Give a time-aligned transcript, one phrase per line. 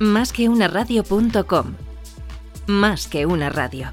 [0.00, 1.74] Más que una radio.com.
[2.66, 3.92] Más que una radio.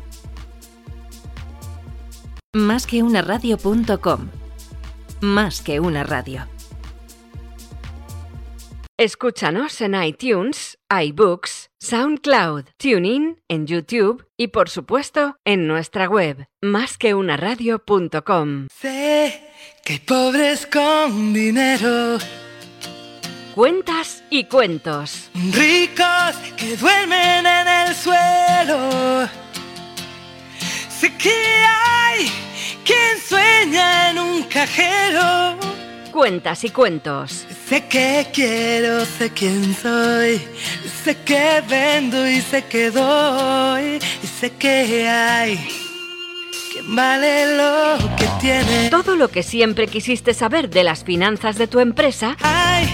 [2.54, 4.30] Más que una radio.com.
[5.22, 6.48] Más que una radio.
[8.98, 18.68] Escúchanos en iTunes, iBooks, SoundCloud, TuneIn, en YouTube y por supuesto en nuestra web, másqueunaradio.com.
[18.74, 19.50] Sé
[19.84, 22.20] que hay pobres con dinero,
[23.56, 25.30] Cuentas y cuentos.
[25.34, 29.30] ricos que duermen en el suelo.
[30.90, 32.30] Sé que hay
[32.84, 35.56] quien sueña en un cajero.
[36.12, 37.46] Cuentas y cuentos.
[37.70, 40.42] Sé que quiero, sé quién soy.
[41.06, 44.00] Sé que vendo y sé que doy.
[44.22, 45.66] Y sé que hay
[46.74, 48.90] quien vale lo que tiene.
[48.90, 52.86] Todo lo que siempre quisiste saber de las finanzas de tu empresa Hay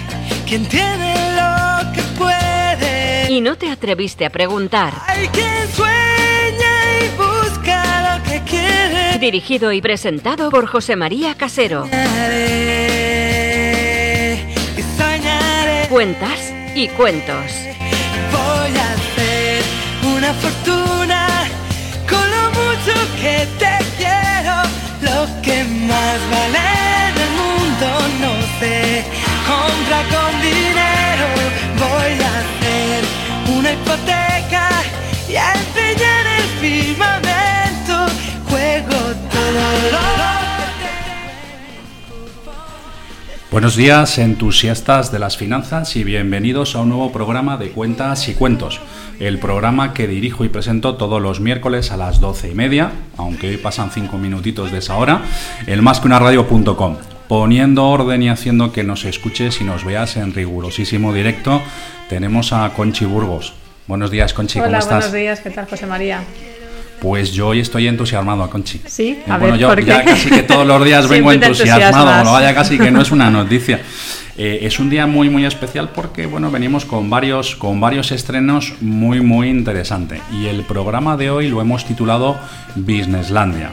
[0.48, 3.27] quien tiene lo que puede.
[3.30, 4.94] y no te atreviste a preguntar.
[5.08, 9.18] Hay quien sueña y busca lo que quiere.
[9.20, 11.85] Dirigido y presentado por José María Casero.
[11.85, 13.35] Soñaré
[14.77, 15.88] y soñaré.
[15.90, 17.52] Cuentas y cuentos.
[18.32, 19.63] Voy a hacer
[20.15, 21.27] una fortuna
[22.10, 24.55] con lo mucho que te quiero.
[25.02, 26.71] Lo que más vale
[29.99, 31.27] con dinero.
[31.77, 33.03] Voy a hacer
[33.57, 34.70] una hipoteca
[35.27, 38.13] y a empeñar el firmamento.
[38.49, 38.97] Juego
[39.29, 40.12] todo
[43.51, 48.34] Buenos días, entusiastas de las finanzas y bienvenidos a un nuevo programa de Cuentas y
[48.34, 48.79] Cuentos,
[49.19, 53.49] el programa que dirijo y presento todos los miércoles a las doce y media, aunque
[53.49, 55.23] hoy pasan cinco minutitos de esa hora,
[55.67, 56.95] en másqueunaradio.com,
[57.32, 61.62] poniendo orden y haciendo que nos escuches y nos veas en rigurosísimo directo.
[62.10, 63.54] Tenemos a Conchi Burgos.
[63.87, 65.06] Buenos días, Conchi, ¿cómo Hola, estás?
[65.06, 66.19] buenos días, ¿qué tal, José María?
[67.00, 68.81] Pues yo hoy estoy entusiasmado, Conchi.
[68.85, 69.85] Sí, Eh, a bueno, ver, yo ¿por qué?
[69.85, 72.25] ya casi que todos los días vengo entusiasmado, entusiasmas.
[72.25, 73.80] no vaya casi que no es una noticia.
[74.38, 78.74] Eh, es un día muy muy especial porque bueno venimos con varios con varios estrenos
[78.81, 82.38] muy muy interesantes y el programa de hoy lo hemos titulado
[82.75, 83.72] Businesslandia.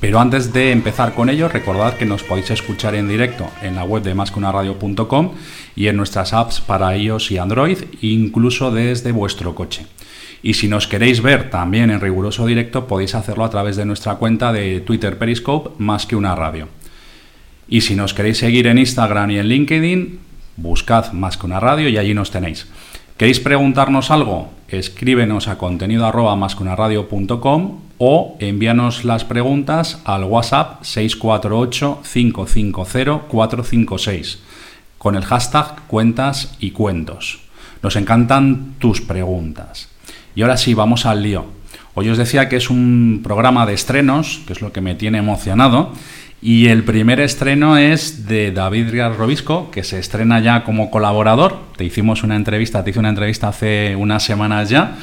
[0.00, 3.84] Pero antes de empezar con ello, recordad que nos podéis escuchar en directo en la
[3.84, 5.30] web de masconaradio.com
[5.76, 9.86] y en nuestras apps para iOS y Android, incluso desde vuestro coche.
[10.42, 14.16] Y si nos queréis ver también en riguroso directo, podéis hacerlo a través de nuestra
[14.16, 16.68] cuenta de Twitter Periscope, más que una radio.
[17.66, 20.18] Y si nos queréis seguir en Instagram y en LinkedIn,
[20.56, 22.66] buscad más que una radio y allí nos tenéis.
[23.16, 24.50] ¿Queréis preguntarnos algo?
[24.68, 26.76] Escríbenos a contenido arroba más que una
[27.98, 34.38] o envíanos las preguntas al WhatsApp 648 550 456
[35.04, 37.40] con el hashtag cuentas y cuentos.
[37.82, 39.90] Nos encantan tus preguntas.
[40.34, 41.44] Y ahora sí, vamos al lío.
[41.92, 45.18] Hoy os decía que es un programa de estrenos, que es lo que me tiene
[45.18, 45.92] emocionado.
[46.40, 51.58] Y el primer estreno es de David Rial Robisco, que se estrena ya como colaborador.
[51.76, 54.96] Te hicimos una entrevista, te hice una entrevista hace unas semanas ya.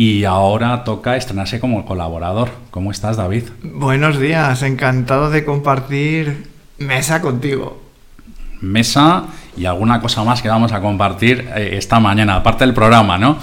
[0.00, 2.48] Y ahora toca estrenarse como colaborador.
[2.70, 3.42] ¿Cómo estás, David?
[3.62, 7.82] Buenos días, encantado de compartir mesa contigo.
[8.62, 9.24] Mesa
[9.58, 13.36] y alguna cosa más que vamos a compartir eh, esta mañana, aparte del programa, ¿no?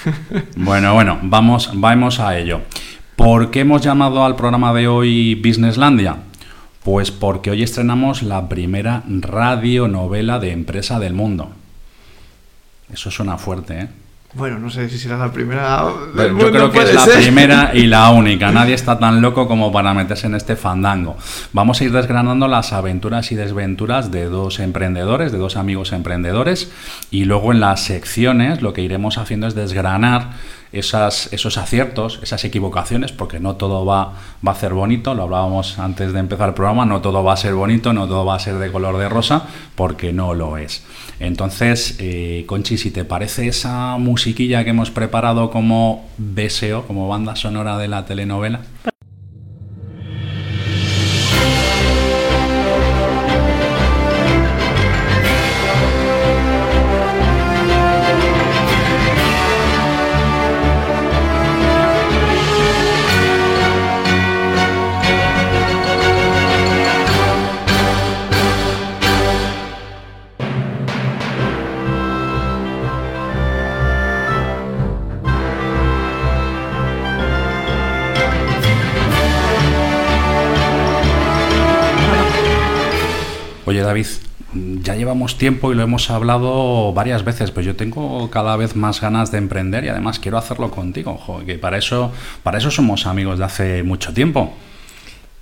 [0.56, 2.62] Bueno, bueno, vamos, vamos a ello.
[3.14, 6.16] ¿Por qué hemos llamado al programa de hoy Businesslandia?
[6.84, 11.50] Pues porque hoy estrenamos la primera radionovela de empresa del mundo.
[12.90, 13.88] Eso suena fuerte, ¿eh?
[14.38, 15.84] Bueno, no sé si será la primera.
[16.14, 17.22] del Yo creo que es la ser.
[17.22, 18.52] primera y la única.
[18.52, 21.16] Nadie está tan loco como para meterse en este fandango.
[21.52, 26.70] Vamos a ir desgranando las aventuras y desventuras de dos emprendedores, de dos amigos emprendedores.
[27.10, 30.30] Y luego en las secciones lo que iremos haciendo es desgranar
[30.72, 34.14] esas, esos aciertos, esas equivocaciones, porque no todo va,
[34.46, 35.14] va a ser bonito.
[35.14, 36.84] Lo hablábamos antes de empezar el programa.
[36.84, 39.44] No todo va a ser bonito, no todo va a ser de color de rosa,
[39.74, 40.84] porque no lo es.
[41.20, 47.36] Entonces, eh, Conchi, si te parece esa musiquilla que hemos preparado como BSO, como banda
[47.36, 48.60] sonora de la telenovela.
[85.28, 89.30] Llevamos tiempo y lo hemos hablado varias veces, pues yo tengo cada vez más ganas
[89.30, 93.38] de emprender y además quiero hacerlo contigo, ojo, que para eso, para eso somos amigos
[93.38, 94.54] de hace mucho tiempo.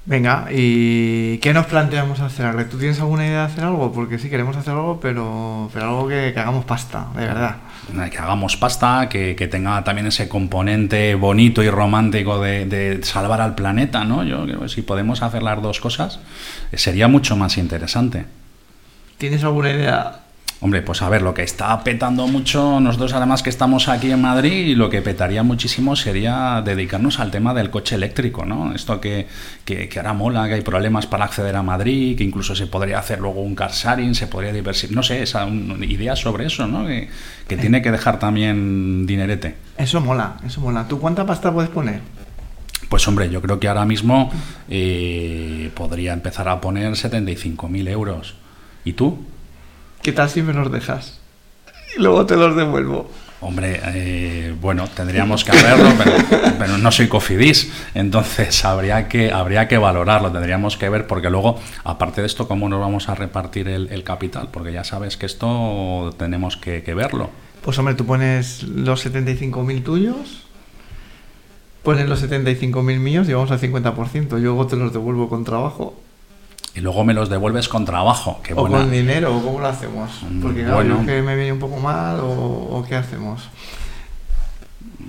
[0.08, 2.46] Venga, ¿y qué nos planteamos hacer?
[2.46, 2.64] Ale?
[2.64, 3.90] ¿Tú tienes alguna idea de hacer algo?
[3.92, 7.56] Porque sí, queremos hacer algo, pero, pero algo que, que hagamos pasta, de verdad.
[8.10, 13.40] Que hagamos pasta, que, que tenga también ese componente bonito y romántico de, de salvar
[13.40, 14.22] al planeta, ¿no?
[14.22, 16.20] Yo creo que si podemos hacer las dos cosas,
[16.70, 18.26] eh, sería mucho más interesante.
[19.18, 20.20] ¿Tienes alguna idea?
[20.60, 24.22] Hombre, pues a ver, lo que está petando mucho, nosotros además que estamos aquí en
[24.22, 28.74] Madrid, y lo que petaría muchísimo sería dedicarnos al tema del coche eléctrico, ¿no?
[28.74, 29.26] Esto que,
[29.66, 32.98] que, que ahora mola, que hay problemas para acceder a Madrid, que incluso se podría
[32.98, 36.66] hacer luego un car sharing, se podría diversificar, no sé, esa un- idea sobre eso,
[36.66, 36.86] ¿no?
[36.86, 37.10] Que,
[37.46, 39.56] que tiene que dejar también dinerete.
[39.76, 40.88] Eso mola, eso mola.
[40.88, 42.00] ¿Tú cuánta pasta puedes poner?
[42.88, 44.30] Pues hombre, yo creo que ahora mismo
[44.70, 48.36] eh, podría empezar a poner 75.000 euros.
[48.86, 49.18] ¿Y tú?
[50.00, 51.18] ¿Qué tal si me los dejas?
[51.96, 53.10] Y luego te los devuelvo.
[53.40, 56.12] Hombre, eh, bueno, tendríamos que hacerlo, pero,
[56.56, 61.58] pero no soy cofidis, entonces habría que, habría que valorarlo, tendríamos que ver, porque luego,
[61.82, 65.26] aparte de esto, cómo nos vamos a repartir el, el capital, porque ya sabes que
[65.26, 67.30] esto tenemos que, que verlo.
[67.62, 70.44] Pues hombre, tú pones los 75.000 tuyos,
[71.82, 74.28] pones los 75.000 míos y vamos al 50%.
[74.28, 76.00] Yo luego te los devuelvo con trabajo.
[76.76, 78.40] Y luego me los devuelves con trabajo.
[78.42, 80.10] Qué o con dinero, cómo lo hacemos.
[80.30, 81.00] Mm, Porque claro, bueno.
[81.00, 83.48] yo que me viene un poco mal, o, o qué hacemos.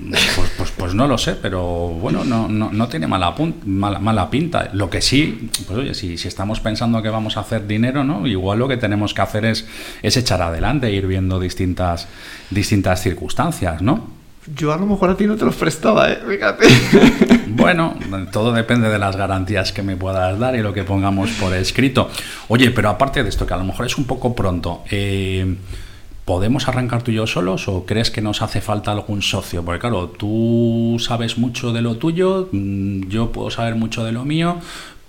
[0.10, 4.00] Pues, pues, pues no lo sé, pero bueno, no, no, no tiene mala, pun- mala,
[4.00, 4.70] mala pinta.
[4.74, 8.26] Lo que sí, pues oye, si, si estamos pensando que vamos a hacer dinero, ¿no?
[8.28, 9.66] Igual lo que tenemos que hacer es,
[10.04, 12.08] es echar adelante, e ir viendo distintas,
[12.52, 14.16] distintas circunstancias, ¿no?
[14.56, 16.20] Yo a lo mejor a ti no te los prestaba, ¿eh?
[16.28, 16.68] Fíjate.
[17.58, 17.96] Bueno,
[18.32, 22.08] todo depende de las garantías que me puedas dar y lo que pongamos por escrito.
[22.50, 25.56] Oye, pero aparte de esto, que a lo mejor es un poco pronto, eh,
[26.24, 29.66] ¿podemos arrancar tú y yo solos o crees que nos hace falta algún socio?
[29.66, 34.24] Porque claro, tú sabes mucho de lo tuyo, mm, yo puedo saber mucho de lo
[34.24, 34.58] mío,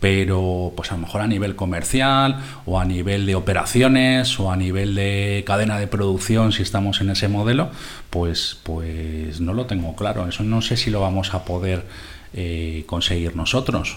[0.01, 4.57] pero pues a lo mejor a nivel comercial o a nivel de operaciones o a
[4.57, 7.71] nivel de cadena de producción si estamos en ese modelo
[8.11, 11.87] pues pues no lo tengo claro eso no sé si lo vamos a poder
[12.35, 13.97] eh, conseguir nosotros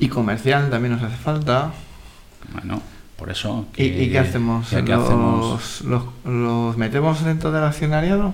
[0.00, 1.72] y comercial también nos hace falta.
[2.52, 2.82] bueno
[3.16, 4.68] por eso ¿Y, qué hacemos?
[4.68, 5.80] que- ¿qué ¿Los, hacemos?
[5.82, 8.32] los, los metemos dentro del accionariado?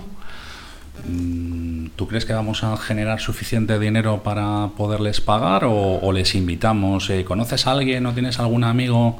[1.95, 7.09] ¿Tú crees que vamos a generar suficiente dinero para poderles pagar o, o les invitamos?
[7.09, 9.19] Eh, ¿Conoces a alguien o tienes algún amigo?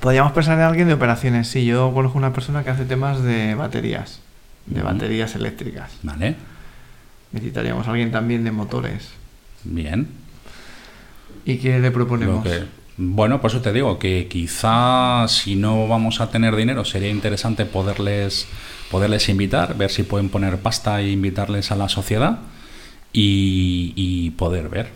[0.00, 1.48] Podríamos pensar en alguien de operaciones.
[1.48, 4.20] Sí, yo conozco una persona que hace temas de baterías,
[4.66, 5.90] de baterías eléctricas.
[6.02, 6.36] ¿Vale?
[7.32, 9.08] Necesitaríamos a alguien también de motores.
[9.64, 10.08] Bien.
[11.44, 12.44] ¿Y qué le proponemos?
[12.44, 12.64] que-
[13.02, 17.64] bueno, por eso te digo que quizá si no vamos a tener dinero sería interesante
[17.64, 18.46] poderles,
[18.90, 22.40] poderles invitar, ver si pueden poner pasta e invitarles a la sociedad
[23.12, 24.88] y, poder ver.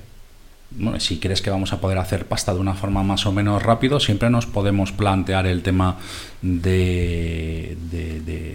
[0.71, 3.63] Bueno, si crees que vamos a poder hacer pasta de una forma más o menos
[3.63, 5.99] rápido, siempre nos podemos plantear el tema
[6.43, 7.77] de-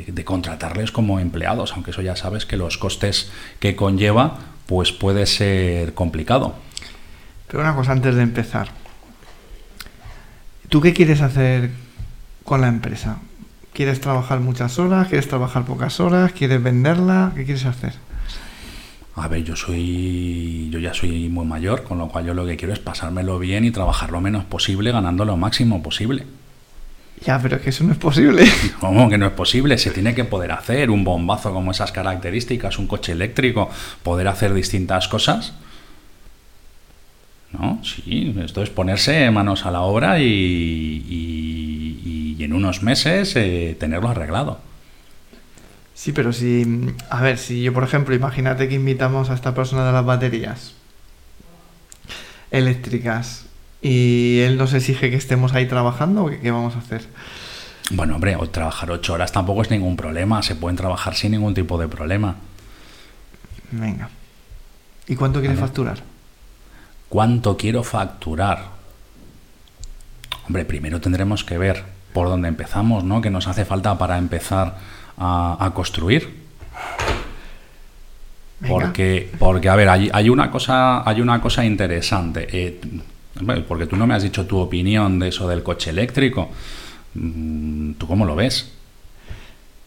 [0.07, 5.25] de contratarles como empleados, aunque eso ya sabes que los costes que conlleva pues puede
[5.25, 6.55] ser complicado.
[7.47, 8.69] Pero una cosa antes de empezar.
[10.69, 11.71] ¿Tú qué quieres hacer
[12.43, 13.19] con la empresa?
[13.73, 15.07] ¿Quieres trabajar muchas horas?
[15.07, 16.31] ¿Quieres trabajar pocas horas?
[16.33, 17.31] ¿Quieres venderla?
[17.35, 17.93] ¿Qué quieres hacer?
[19.15, 20.69] A ver, yo soy.
[20.71, 23.65] Yo ya soy muy mayor, con lo cual yo lo que quiero es pasármelo bien
[23.65, 26.25] y trabajar lo menos posible, ganando lo máximo posible.
[27.25, 28.45] Ya, pero es que eso no es posible.
[28.79, 29.77] ¿Cómo que no es posible?
[29.77, 33.69] Se tiene que poder hacer un bombazo como esas características, un coche eléctrico,
[34.03, 35.53] poder hacer distintas cosas.
[37.51, 37.81] ¿No?
[37.83, 41.68] Sí, esto es ponerse manos a la obra y, y-
[42.39, 44.61] y en unos meses eh, tenerlo arreglado.
[45.93, 46.95] Sí, pero si...
[47.09, 50.73] A ver, si yo, por ejemplo, imagínate que invitamos a esta persona de las baterías
[52.49, 53.45] eléctricas
[53.81, 57.05] y él nos exige que estemos ahí trabajando, ¿qué, qué vamos a hacer?
[57.91, 61.77] Bueno, hombre, trabajar ocho horas tampoco es ningún problema, se pueden trabajar sin ningún tipo
[61.77, 62.37] de problema.
[63.71, 64.09] Venga.
[65.09, 66.01] ¿Y cuánto quieres facturar?
[67.09, 68.63] ¿Cuánto quiero facturar?
[70.47, 73.21] Hombre, primero tendremos que ver por dónde empezamos, ¿no?
[73.21, 74.77] Que nos hace falta para empezar
[75.17, 76.37] a, a construir.
[78.59, 78.73] Venga.
[78.73, 82.47] Porque, porque, a ver, hay, hay una cosa, hay una cosa interesante.
[82.51, 82.81] Eh,
[83.67, 86.49] porque tú no me has dicho tu opinión de eso del coche eléctrico.
[87.13, 88.73] Mm, ¿Tú cómo lo ves?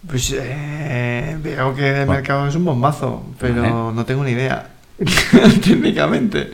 [0.06, 2.12] Pues eh, veo que el Bueno.
[2.12, 4.70] mercado es un bombazo, pero no tengo ni idea.
[5.64, 6.50] Técnicamente.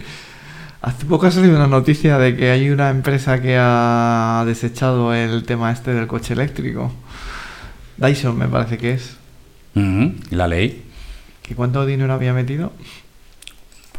[0.80, 5.42] Hace poco ha salido una noticia de que hay una empresa que ha desechado el
[5.42, 6.92] tema este del coche eléctrico.
[7.96, 9.16] Dyson me parece que es.
[9.74, 10.84] ¿Y la ley?
[11.42, 12.72] ¿Que cuánto dinero había metido?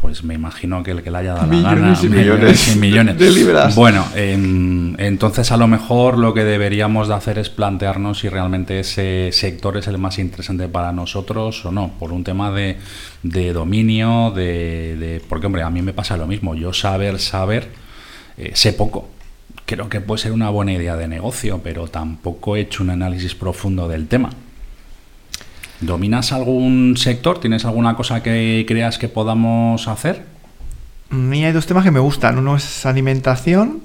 [0.01, 1.99] Pues me imagino que el que le haya dado la gana.
[2.01, 3.17] y millones y millones.
[3.19, 3.75] de libras.
[3.75, 8.79] Bueno, em, entonces a lo mejor lo que deberíamos de hacer es plantearnos si realmente
[8.79, 12.77] ese sector es el más interesante para nosotros o no, por un tema de,
[13.23, 16.55] de dominio, de, de- Porque, hombre, a mí me pasa lo mismo.
[16.55, 17.67] Yo saber, saber,
[18.37, 19.09] eh, sé poco.
[19.65, 23.35] Creo que puede ser una buena idea de negocio, pero tampoco he hecho un análisis
[23.35, 24.29] profundo del tema.
[25.81, 27.39] ¿Dominas algún sector?
[27.39, 30.25] ¿Tienes alguna cosa que creas que podamos hacer?
[31.09, 32.37] A mí hay dos temas que me gustan.
[32.37, 33.81] Uno es alimentación,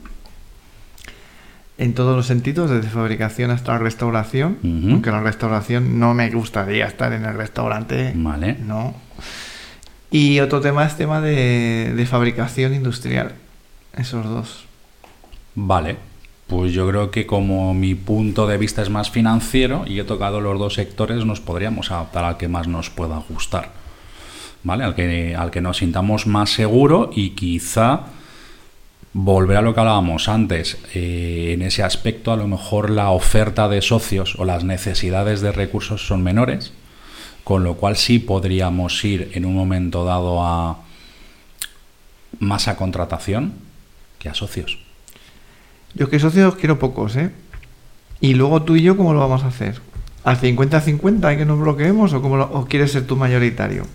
[1.76, 4.58] en todos los sentidos, desde fabricación hasta restauración.
[4.62, 8.12] Aunque la restauración no me gustaría estar en el restaurante.
[8.14, 8.56] Vale.
[8.60, 8.94] No.
[10.10, 13.32] Y otro tema es tema de, de fabricación industrial.
[13.96, 14.66] Esos dos.
[15.54, 15.96] Vale.
[16.54, 20.40] Pues yo creo que como mi punto de vista es más financiero y he tocado
[20.40, 23.72] los dos sectores, nos podríamos adaptar al que más nos pueda gustar.
[24.62, 24.84] ¿Vale?
[24.84, 28.02] Al que, al que nos sintamos más seguro y quizá
[29.12, 30.78] volver a lo que hablábamos antes.
[30.94, 35.50] eh, en ese aspecto, a lo mejor la oferta de socios o las necesidades de
[35.50, 36.72] recursos son menores,
[37.42, 40.78] con lo cual sí podríamos ir en un momento dado a
[42.38, 43.54] más a contratación
[44.20, 44.83] que a socios.
[45.94, 47.30] Yo que socios quiero pocos, ¿eh?
[48.20, 49.80] Y luego tú y yo, ¿cómo lo vamos a hacer?
[50.24, 53.86] ¿Al 50-50 hay que nos bloqueemos o, cómo lo- o quieres ser tú mayoritario?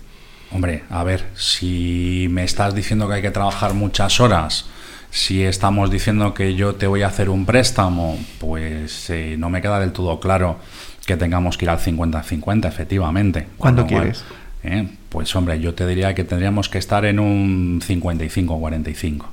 [0.52, 4.66] Hombre, a ver, si me estás diciendo que hay que trabajar muchas horas,
[5.12, 9.62] si estamos diciendo que yo te voy a hacer un préstamo, pues eh, no me
[9.62, 10.58] queda del todo claro
[11.06, 13.48] que tengamos que ir al 50-50, efectivamente.
[13.58, 14.24] ¿Cuándo cual, quieres?
[14.64, 19.26] eh, pues hombre, yo te diría que tendríamos que estar en un 55-45.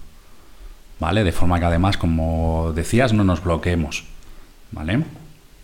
[0.98, 1.24] ¿Vale?
[1.24, 4.04] De forma que además, como decías, no nos bloqueemos.
[4.72, 5.04] ¿Vale?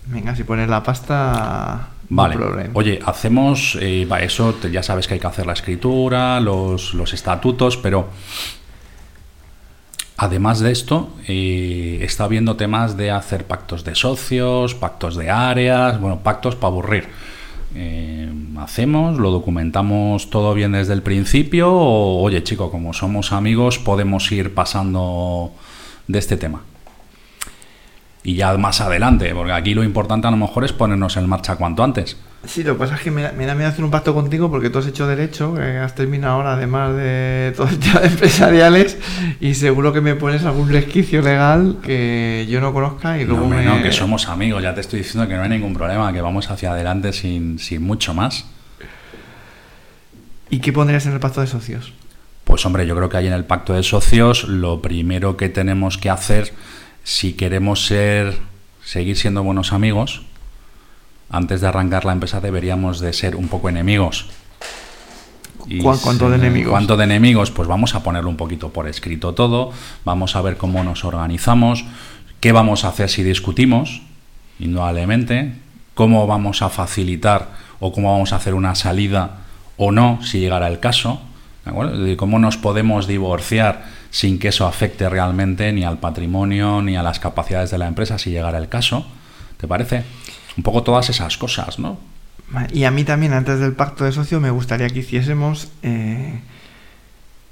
[0.06, 2.34] Venga, si pones la pasta, Vale.
[2.34, 2.70] no problema.
[2.74, 7.12] Oye, hacemos, eh, eso te- ya sabes que hay que hacer la escritura, los, los
[7.14, 8.08] estatutos, pero
[10.16, 16.00] además de esto, eh, está habiendo temas de hacer pactos de socios, pactos de áreas,
[16.00, 17.08] bueno, pactos para aburrir.
[17.74, 23.78] Eh, hacemos, lo documentamos todo bien desde el principio, o oye, chico, como somos amigos,
[23.78, 25.52] podemos ir pasando
[26.08, 26.62] de este tema.
[28.24, 31.56] Y ya más adelante, porque aquí lo importante a lo mejor es ponernos en marcha
[31.56, 32.16] cuanto antes.
[32.44, 34.50] Sí, lo que pasa es que me, da- me da miedo hacer un pacto contigo
[34.50, 38.08] porque tú has hecho derecho, que has terminado ahora además de todo el tema de
[38.08, 38.96] empresariales
[39.40, 43.64] y seguro que me pones algún resquicio legal que yo no conozca y luego me...
[43.64, 46.50] no, que somos amigos, ya te estoy diciendo que no hay ningún problema, que vamos
[46.50, 48.44] hacia adelante sin, sin mucho más.
[50.50, 51.92] ¿Y qué pondrías en el pacto de socios?
[52.44, 55.96] Pues hombre, yo creo que ahí en el pacto de socios lo primero que tenemos
[55.96, 56.52] que hacer,
[57.04, 58.38] si queremos ser,
[58.84, 60.22] seguir siendo buenos amigos,
[61.30, 64.26] antes de arrancar la empresa deberíamos de ser un poco enemigos.
[65.82, 66.70] ¿Cuán- cuánto de enemigos?
[66.70, 67.50] ¿Cuánto de enemigos?
[67.50, 69.72] Pues vamos a ponerlo un poquito por escrito todo,
[70.04, 71.84] vamos a ver cómo nos organizamos,
[72.40, 74.02] qué vamos a hacer si discutimos,
[74.58, 75.54] indudablemente,
[75.94, 79.38] cómo vamos a facilitar o cómo vamos a hacer una salida
[79.76, 81.20] o no si llegara el caso,
[81.64, 81.94] ¿de acuerdo?
[81.94, 86.96] Es decir, cómo nos podemos divorciar sin que eso afecte realmente ni al patrimonio ni
[86.96, 89.06] a las capacidades de la empresa si llegara el caso,
[89.58, 90.04] ¿te parece?
[90.56, 91.98] Un poco todas esas cosas, ¿no?
[92.72, 96.40] Y a mí también, antes del pacto de socio, me gustaría que hiciésemos eh,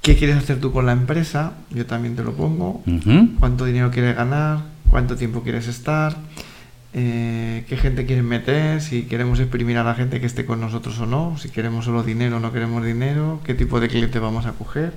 [0.03, 3.29] qué quieres hacer tú con la empresa, yo también te lo pongo, Ujú.
[3.39, 6.15] cuánto dinero quieres ganar, cuánto tiempo quieres estar,
[6.93, 10.99] eh, qué gente quieres meter, si queremos exprimir a la gente que esté con nosotros
[10.99, 14.45] o no, si queremos solo dinero o no queremos dinero, qué tipo de cliente vamos
[14.45, 14.93] a coger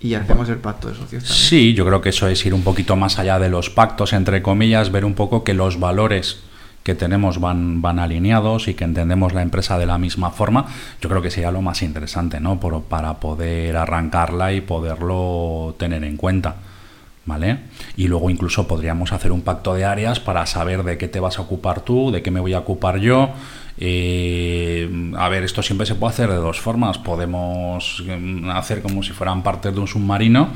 [0.00, 1.38] y hacemos el pacto de socios también.
[1.48, 4.42] Sí, yo creo que eso es ir un poquito más allá de los pactos, entre
[4.42, 6.40] comillas, ver un poco que los valores
[6.82, 10.66] que tenemos van, van alineados y que entendemos la empresa de la misma forma,
[11.00, 12.60] yo creo que sería lo más interesante, ¿no?
[12.60, 16.56] Por- para poder arrancarla y poderlo tener en cuenta.
[17.26, 17.60] ¿Vale?
[17.96, 21.38] Y luego incluso podríamos hacer un pacto de áreas para saber de qué te vas
[21.38, 23.30] a ocupar tú, de qué me voy a ocupar yo.
[23.76, 26.98] Eh, a ver, esto siempre se puede hacer de dos formas.
[26.98, 30.48] Podemos mm, hacer como si fueran partes de un submarino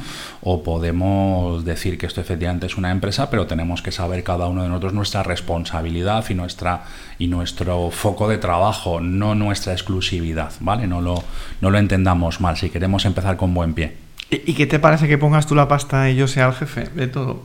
[0.43, 4.63] o podemos decir que esto efectivamente es una empresa, pero tenemos que saber cada uno
[4.63, 6.85] de nosotros nuestra responsabilidad y nuestra
[7.19, 10.87] y nuestro foco de trabajo, no nuestra exclusividad, ¿vale?
[10.87, 11.23] No lo,
[11.61, 14.08] no lo entendamos mal si queremos empezar con buen pie.
[14.31, 17.09] ¿Y, qué te parece que pongas tú la pasta y yo sea el jefe de
[17.09, 17.45] todo?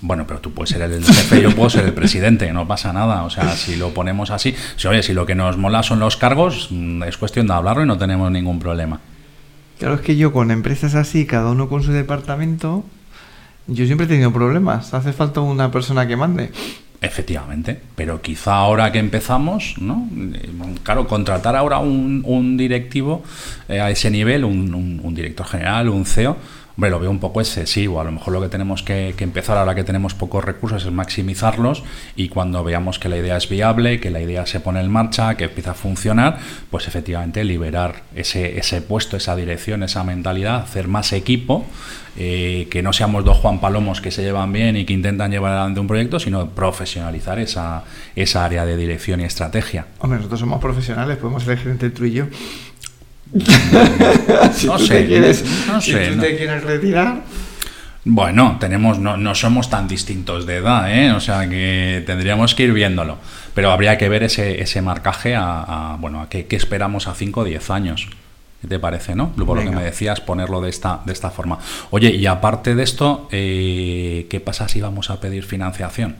[0.00, 3.24] Bueno, pero tú puedes ser el jefe, yo puedo ser el presidente, no pasa nada.
[3.24, 6.16] O sea, si lo ponemos así, si oye, si lo que nos mola son los
[6.16, 9.00] cargos, mm, es cuestión de hablarlo y no tenemos ningún problema.
[9.78, 12.84] Claro, es que yo con empresas así, cada uno con su departamento,
[13.66, 14.92] yo siempre he tenido problemas.
[14.92, 16.52] Hace falta una persona que mande.
[17.00, 20.08] Efectivamente, pero quizá ahora que empezamos, ¿no?
[20.34, 20.48] Eh,
[20.82, 23.22] Claro, contratar ahora un, un directivo
[23.68, 26.36] eh, a ese nivel, un, director general, un CEO,
[26.78, 28.00] hombre, lo veo un poco excesivo.
[28.00, 30.92] A lo mejor lo que tenemos que, que empezar ahora que tenemos pocos recursos es
[30.92, 31.82] maximizarlos
[32.14, 35.36] y cuando veamos que la idea es viable, que la idea se pone en marcha,
[35.36, 36.38] que empieza a funcionar,
[36.70, 41.66] pues efectivamente liberar ese, ese puesto, esa dirección, esa mentalidad, hacer más equipo,
[42.16, 45.52] eh, que no seamos dos Juan Palomos que se llevan bien y que intentan llevar
[45.52, 47.82] adelante un proyecto, sino profesionalizar esa,
[48.14, 49.86] esa área de dirección y estrategia.
[49.98, 52.26] Hombre, nosotros somos profesionales, podemos elegir entre tú y yo.
[54.52, 56.22] si No tú sé, te quieres, no si tú no.
[56.22, 57.22] te quieres retirar,
[58.04, 61.12] Bueno, tenemos, no, no somos tan distintos de edad, ¿eh?
[61.12, 63.18] o sea que tendríamos que ir viéndolo.
[63.54, 67.14] Pero habría que ver ese, ese marcaje a, a, bueno, a qué, qué esperamos a
[67.14, 68.08] 5 o 10 años.
[68.62, 69.30] ¿Qué te parece, no?
[69.32, 71.58] Por lo que me decías, ponerlo de esta, de esta forma.
[71.90, 76.16] Oye, y aparte de esto, eh, ¿qué pasa si vamos a pedir financiación?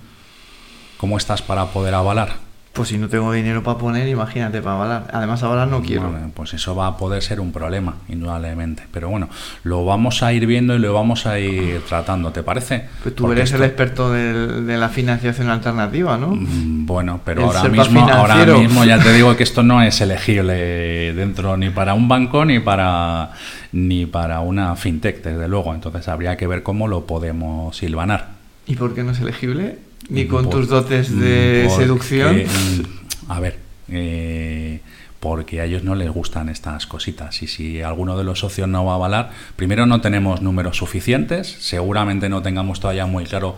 [0.99, 2.37] ¿Cómo estás para poder avalar?
[2.78, 5.11] Pues si no tengo dinero para poner, imagínate para avalar.
[5.12, 6.12] Además, avalar no quiero.
[6.12, 8.85] Bueno, pues eso va a poder ser un problema, indudablemente.
[8.92, 9.28] Pero bueno,
[9.64, 12.85] lo vamos a ir viendo y lo vamos a ir tratando, ¿te parece?
[13.02, 16.28] Pues tú Porque eres el experto de la financiación alternativa, ¿no?
[16.28, 20.00] Mm, Bueno, pero El ahora mismo, ahora mismo ya te digo que esto no es
[20.00, 23.32] elegible dentro ni para un banco ni para
[23.73, 25.75] ni para una fintech, desde luego.
[25.75, 28.28] Entonces habría que ver cómo lo podemos silvanar.
[28.68, 29.88] ¿Y por qué no es elegible?
[30.09, 32.37] Ni con Por- tus dotes de porque, seducción.
[32.37, 33.59] mm, A ver,
[33.90, 34.81] eh,
[35.21, 37.43] porque a ellos no les gustan estas cositas.
[37.43, 41.49] Y si alguno de los socios no va a avalar, primero no tenemos números suficientes,
[41.61, 43.57] seguramente no tengamos todavía muy claro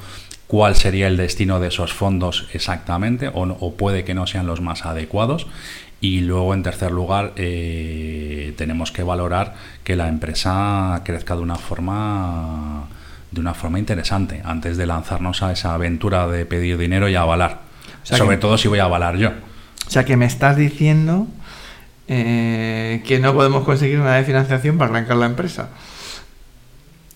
[0.48, 4.46] cuál sería el destino de esos fondos exactamente, o, no- o puede que no sean
[4.48, 5.46] los más adecuados.
[6.00, 9.54] Y luego, en tercer lugar, eh, tenemos que valorar
[9.84, 12.88] que la empresa crezca de una forma
[13.30, 17.60] de una forma interesante antes de lanzarnos a esa aventura de pedir dinero y avalar.
[18.02, 19.30] O sea Sobre que- todo si voy a avalar yo.
[19.86, 21.26] O sea que me estás diciendo
[22.08, 25.68] eh, que no podemos conseguir una de financiación para arrancar la empresa.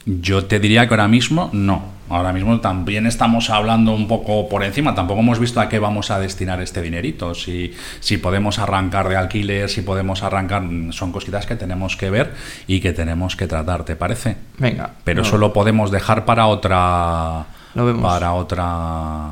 [0.07, 1.94] Yo te diría que ahora mismo no.
[2.09, 4.95] Ahora mismo también estamos hablando un poco por encima.
[4.95, 7.35] Tampoco hemos visto a qué vamos a destinar este dinerito.
[7.35, 10.63] Si, si podemos arrancar de alquiler, si podemos arrancar.
[10.91, 12.35] Son cositas que tenemos que ver
[12.67, 14.37] y que tenemos que tratar, ¿te parece?
[14.59, 14.91] Venga.
[15.05, 17.47] Pero no, eso lo podemos dejar para otra.
[17.75, 18.03] Lo vemos.
[18.03, 19.31] Para otra.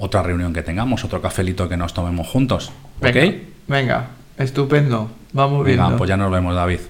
[0.00, 2.70] Otra reunión que tengamos, otro cafelito que nos tomemos juntos.
[3.00, 3.34] Venga, ¿Ok?
[3.66, 5.10] Venga, estupendo.
[5.32, 5.96] Vamos Venga, viendo.
[5.98, 6.80] pues ya nos vemos, David.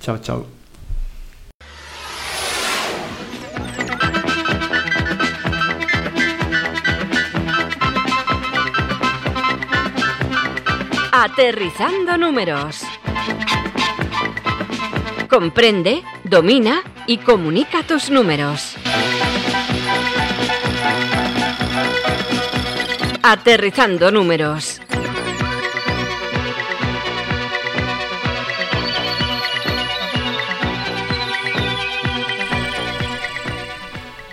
[0.00, 0.55] Chao, chao.
[11.38, 12.82] Aterrizando números.
[15.28, 18.74] Comprende, domina y comunica tus números.
[23.22, 24.80] Aterrizando números.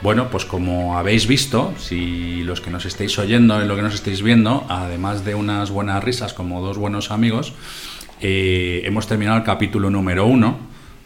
[0.04, 3.94] Bueno, pues como habéis visto, si los que nos estáis oyendo y lo que nos
[3.94, 7.54] estáis viendo, además de unas buenas risas como dos buenos amigos,
[8.20, 10.58] eh, hemos terminado el capítulo número uno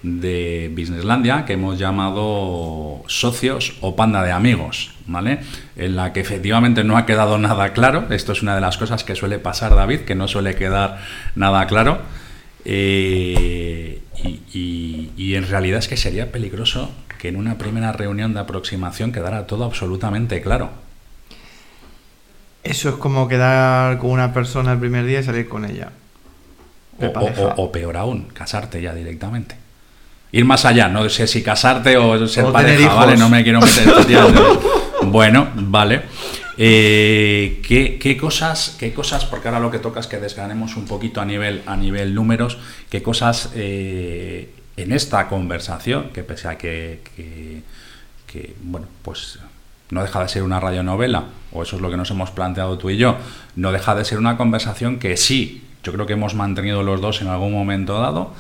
[0.02, 5.42] de Businesslandia, que hemos llamado Socios o Panda de Amigos, ¿vale?
[5.76, 8.08] En la que efectivamente no ha quedado nada claro.
[8.10, 11.02] Esto es una de las cosas que suele pasar, David, que no suele quedar
[11.36, 12.02] nada claro.
[12.66, 14.02] Eh,
[14.54, 19.48] y, en realidad es que sería peligroso que en una primera reunión de aproximación quedara
[19.48, 20.70] todo absolutamente claro.
[22.64, 25.92] Eso es como quedar con una persona el primer día y salir con ella.
[27.58, 29.56] O, peor aún, casarte ya directamente.
[30.32, 32.94] Ir más allá, no sé si casarte o ser O pareja.
[32.94, 33.16] ¿vale?
[33.16, 34.42] No me quiero meter efectivamente.
[35.04, 36.02] Bueno, vale.
[36.58, 40.86] Eh, ¿qué, qué cosas, ¿Qué cosas, porque ahora lo que toca es que desgranemos un
[40.86, 42.58] poquito a nivel, a nivel números,
[42.90, 47.02] qué cosas eh, en esta conversación, que pese a que,
[48.62, 49.40] bueno, pues
[49.90, 52.90] no deja de ser una radionovela, o eso es lo que nos hemos planteado tú
[52.90, 53.18] y yo,
[53.56, 57.22] no deja de ser una conversación que sí, yo creo que hemos mantenido los dos
[57.22, 58.34] en algún momento dado,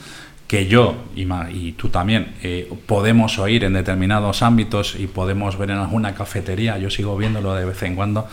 [0.47, 5.77] que yo y tú también eh, podemos oír en determinados ámbitos y podemos ver en
[5.77, 8.27] alguna cafetería, yo sigo viéndolo de vez en cuando,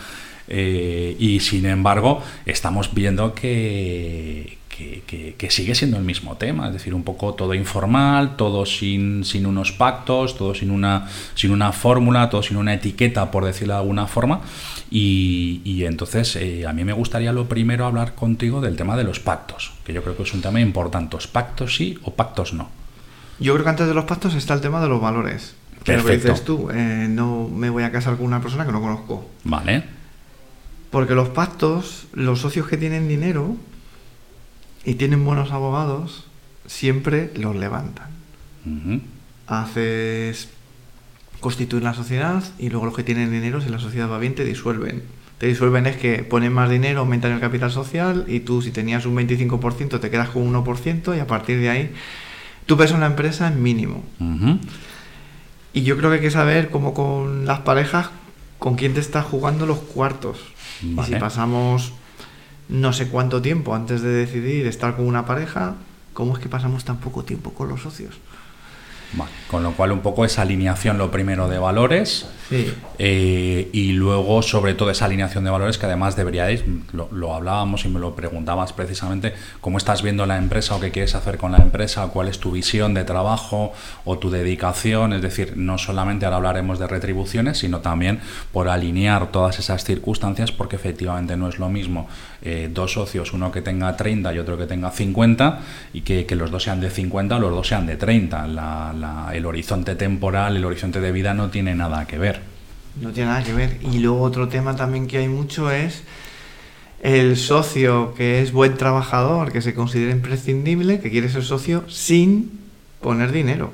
[0.47, 6.67] eh, y sin embargo estamos viendo que, que, que- que sigue siendo el mismo tema,
[6.67, 11.51] es decir, un poco todo informal, todo sin, sin unos pactos, todo sin una, sin
[11.51, 14.41] una fórmula, todo sin una etiqueta, por decirlo de alguna forma.
[14.91, 19.03] Y, y entonces eh, a mí me gustaría lo primero hablar contigo del tema de
[19.03, 21.17] los pactos, que yo creo que es un tema importante.
[21.31, 22.69] ¿Pactos sí o pactos no?
[23.39, 25.55] Yo creo que antes de los pactos está el tema de los valores.
[25.83, 26.29] Que Perfecto.
[26.29, 29.29] dices tú, eh, no me voy a casar con una persona que no conozco.
[29.43, 29.83] Vale.
[30.89, 33.55] Porque los pactos, los socios que tienen dinero
[34.85, 36.25] y tienen buenos abogados,
[36.67, 38.07] siempre los levantan.
[39.47, 40.49] Haces
[41.39, 44.45] constituir la sociedad y luego los que tienen dinero, si la sociedad va bien, te
[44.45, 45.03] disuelven.
[45.37, 49.05] Te disuelven es que ponen más dinero, aumentan el capital social y tú si tenías
[49.05, 51.91] un 25% te quedas con un 1% y a partir de ahí
[52.65, 54.03] tu peso en la empresa es mínimo.
[55.73, 58.09] Y yo creo que hay que saber, como con las parejas,
[58.59, 60.39] con quién te estás jugando los cuartos.
[60.81, 61.93] Y si pasamos
[62.69, 65.75] no sé cuánto tiempo antes de decidir estar con una pareja,
[66.13, 68.15] ¿cómo es que pasamos tan poco tiempo con los socios?
[69.13, 69.31] Vale.
[69.47, 72.27] Con lo cual, un poco esa alineación, lo primero de valores.
[72.49, 72.71] Sí.
[72.99, 76.63] Eh, y luego, sobre todo, esa alineación de valores que además deberíais,
[76.93, 80.91] lo, lo hablábamos y me lo preguntabas precisamente, cómo estás viendo la empresa o qué
[80.91, 85.21] quieres hacer con la empresa, cuál es tu visión de trabajo o tu dedicación, es
[85.23, 88.19] decir, no solamente ahora hablaremos de retribuciones, sino también
[88.51, 92.07] por alinear todas esas circunstancias, porque efectivamente no es lo mismo
[92.43, 95.59] eh, dos socios, uno que tenga 30 y otro que tenga 50,
[95.93, 98.45] y que, que los dos sean de 50 o los dos sean de 30.
[98.47, 102.41] La- la- el horizonte temporal, el horizonte de vida no tiene nada que ver.
[103.01, 103.77] No tiene nada que ver.
[103.81, 106.03] Y luego otro tema también que hay mucho es
[107.01, 112.59] el socio que es buen trabajador, que se considera imprescindible, que quiere ser socio sin
[113.01, 113.71] poner dinero.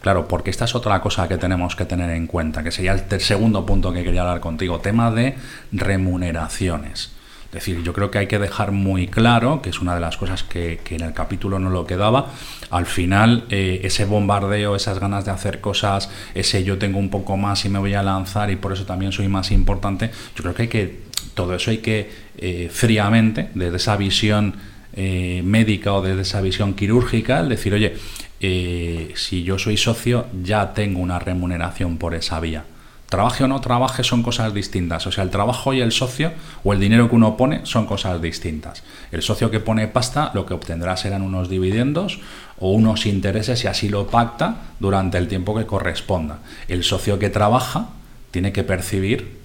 [0.00, 3.20] Claro, porque esta es otra cosa que tenemos que tener en cuenta, que sería el
[3.20, 5.34] segundo punto que quería hablar contigo, tema de
[5.72, 7.12] remuneraciones.
[7.52, 10.16] Es decir, yo creo que hay que dejar muy claro, que es una de las
[10.16, 12.30] cosas que, que en el capítulo no lo quedaba,
[12.70, 17.36] al final eh, ese bombardeo, esas ganas de hacer cosas, ese yo tengo un poco
[17.36, 20.54] más y me voy a lanzar y por eso también soy más importante, yo creo
[20.54, 21.00] que hay que,
[21.34, 24.54] todo eso hay que eh, fríamente, desde esa visión
[24.94, 27.96] eh, médica o desde esa visión quirúrgica, decir, oye,
[28.40, 32.64] si yo soy socio, ya tengo una remuneración por esa vía.
[33.12, 35.06] Trabaje o no trabaje son cosas distintas.
[35.06, 36.32] O sea, el trabajo y el socio
[36.64, 38.82] o el dinero que uno pone son cosas distintas.
[39.10, 42.20] El socio que pone pasta lo que obtendrá serán unos dividendos
[42.58, 46.38] o unos intereses si así lo pacta durante el tiempo que corresponda.
[46.68, 47.88] El socio que trabaja
[48.30, 49.40] tiene que percibir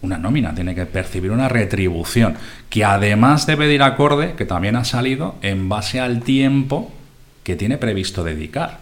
[0.00, 2.34] una nómina, tiene que percibir una retribución,
[2.70, 6.90] que además debe de ir acorde, que también ha salido, en base al tiempo
[7.44, 8.80] que tiene previsto dedicar.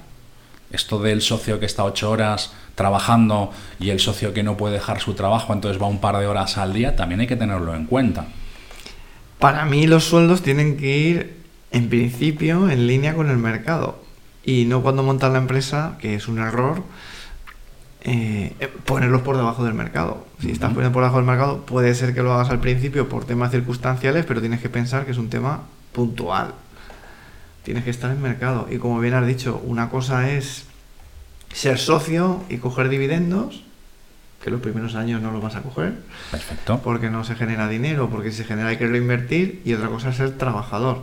[0.72, 5.00] Esto del socio que está ocho horas trabajando y el socio que no puede dejar
[5.00, 7.84] su trabajo, entonces va un par de horas al día, también hay que tenerlo en
[7.84, 8.24] cuenta.
[9.38, 11.36] Para mí los sueldos tienen que ir
[11.72, 14.02] en principio en línea con el mercado
[14.46, 16.82] y no cuando montas la empresa, que es un error,
[18.00, 18.54] eh,
[18.86, 20.26] ponerlos por debajo del mercado.
[20.40, 23.26] Si estás poniendo por debajo del mercado, puede ser que lo hagas al principio por
[23.26, 26.54] temas circunstanciales, pero tienes que pensar que es un tema puntual.
[27.62, 28.68] Tienes que estar en mercado.
[28.70, 30.69] Y como bien has dicho, una cosa es
[31.52, 33.62] ser socio y coger dividendos,
[34.42, 35.94] que los primeros años no los vas a coger,
[36.30, 36.80] Perfecto.
[36.82, 40.10] porque no se genera dinero, porque si se genera hay que reinvertir, y otra cosa
[40.10, 41.02] es ser trabajador.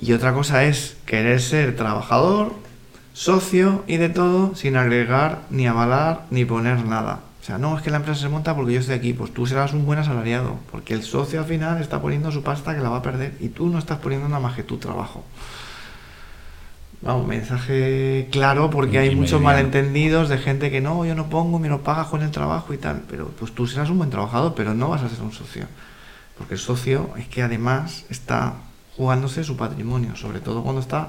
[0.00, 2.52] Y otra cosa es querer ser trabajador,
[3.12, 7.20] socio y de todo sin agregar, ni avalar, ni poner nada.
[7.40, 9.46] O sea, no, es que la empresa se monta porque yo estoy aquí, pues tú
[9.46, 12.88] serás un buen asalariado, porque el socio al final está poniendo su pasta que la
[12.88, 15.24] va a perder y tú no estás poniendo nada más que tu trabajo.
[17.04, 21.68] Vamos, mensaje claro porque hay muchos malentendidos de gente que no, yo no pongo, me
[21.68, 23.02] lo pagas con el trabajo y tal.
[23.10, 25.66] Pero pues tú serás un buen trabajador, pero no vas a ser un socio.
[26.38, 28.54] Porque el socio es que además está
[28.96, 31.08] jugándose su patrimonio, sobre todo cuando está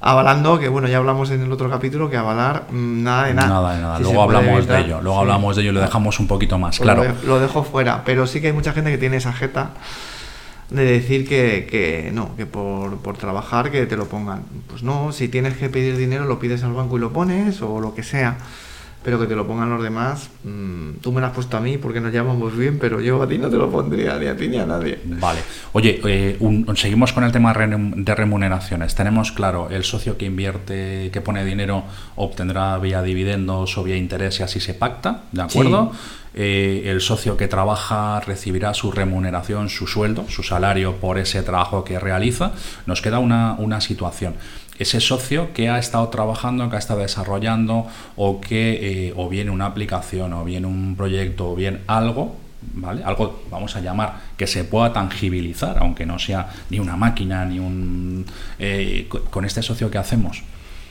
[0.00, 3.48] avalando, que bueno, ya hablamos en el otro capítulo, que avalar mm, nada de nada.
[3.48, 3.96] Nada de nada.
[3.98, 5.00] Si luego hablamos de ello.
[5.00, 5.20] Luego sí.
[5.22, 7.04] hablamos de ello y lo dejamos un poquito más Pues claro.
[7.04, 9.70] Lo, de- lo dejo fuera, pero sí que hay mucha gente que tiene esa jeta
[10.70, 14.42] de decir que, que no, que por, por trabajar que te lo pongan.
[14.68, 17.80] Pues no, si tienes que pedir dinero lo pides al banco y lo pones o
[17.80, 18.36] lo que sea,
[19.02, 20.28] pero que te lo pongan los demás.
[20.44, 23.26] mm, tú me lo has puesto a mí porque nos llevamos bien, pero yo a
[23.28, 24.98] ti no te lo pondría ni a ti ni a nadie.
[25.06, 25.40] Vale.
[25.72, 28.94] Oye, eh, un- seguimos con el tema de remuneraciones.
[28.94, 31.84] Tenemos claro, el socio que invierte, que pone dinero,
[32.16, 35.92] obtendrá vía dividendos o vía interés y así se pacta, ¿de acuerdo?
[36.40, 41.82] Eh, el socio que trabaja recibirá su remuneración, su sueldo, su salario por ese trabajo
[41.82, 42.52] que realiza.
[42.86, 44.34] Nos queda una, una situación.
[44.78, 49.50] Ese socio que ha estado trabajando, que ha estado desarrollando, o que eh, o bien
[49.50, 52.36] una aplicación, o bien un proyecto, o bien algo,
[52.74, 53.02] ¿vale?
[53.02, 57.58] Algo, vamos a llamar, que se pueda tangibilizar, aunque no sea ni una máquina, ni
[57.58, 58.24] un...
[58.60, 60.44] eh, co- con este socio que hacemos.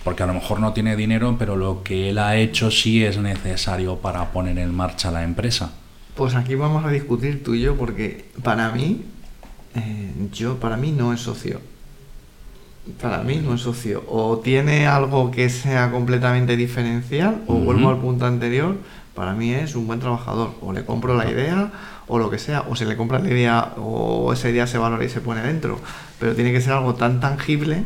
[0.08, 3.17] Porque a lo mejor no tiene dinero, pero lo que él ha hecho sí es
[3.17, 5.72] necesario para poner en marcha la empresa.
[6.15, 9.04] Pues aquí vamos a discutir tú y yo porque para mí,
[9.76, 11.60] eh, yo para mí no es socio.
[13.02, 14.02] para mí no es socio.
[14.08, 18.78] O tiene algo que sea completamente diferencial, o vuelvo al punto anterior,
[19.13, 20.52] para mí es un buen trabajador.
[20.62, 21.70] O le compro la idea,
[22.08, 25.04] o lo que sea, o se le compra la idea, o esa idea se valora
[25.04, 25.78] y se pone dentro.
[26.17, 27.84] Pero tiene que ser algo tan tangible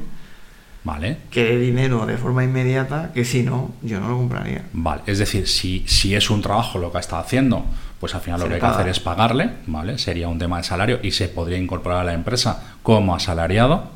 [0.84, 1.18] ¿Vale?
[1.30, 4.64] que dé dinero de forma inmediata que si no, yo no lo compraría.
[4.74, 7.66] Vale, es decir, si, si es un trabajo lo que está haciendo,
[8.00, 10.00] pues al final lo que hay que hacer es pagarle, ¿vale?
[10.00, 13.92] Sería un tema de salario y se podría incorporar a la empresa como asalariado.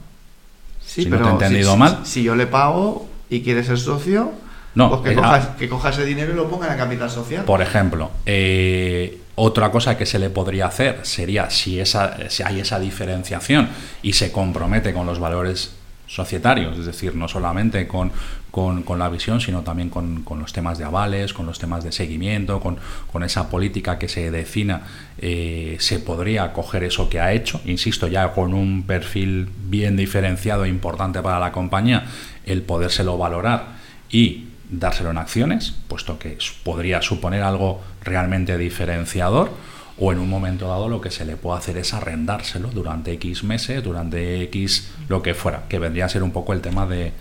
[0.85, 1.99] Sí, Si no te he entendido si, mal.
[2.03, 4.31] Si yo le pago y quiere ser socio,
[4.75, 7.45] No, pues que, coja, que coja ese dinero y lo ponga en la capital social.
[7.45, 12.59] Por ejemplo, eh, otra cosa que se le podría hacer sería si, esa, si hay
[12.59, 13.69] esa diferenciación
[14.03, 15.73] y se compromete con los valores
[16.07, 18.11] societarios, es decir, no solamente con,
[18.51, 21.91] con- la visión, sino también con, con los temas de avales, con los temas de
[21.91, 22.77] seguimiento, con,
[23.23, 24.81] esa política que se defina,
[25.17, 30.65] eh, se podría coger eso que ha hecho, insisto, ya con un perfil bien diferenciado
[30.65, 32.05] e importante para la compañía,
[32.45, 33.75] el podérselo valorar
[34.11, 39.51] y dárselo en acciones, puesto que podría suponer algo realmente diferenciador,
[39.97, 43.43] o en un momento dado lo que se le puede hacer es arrendárselo durante X
[43.43, 47.13] meses, durante X lo que fuera, que vendría a ser un poco el tema de,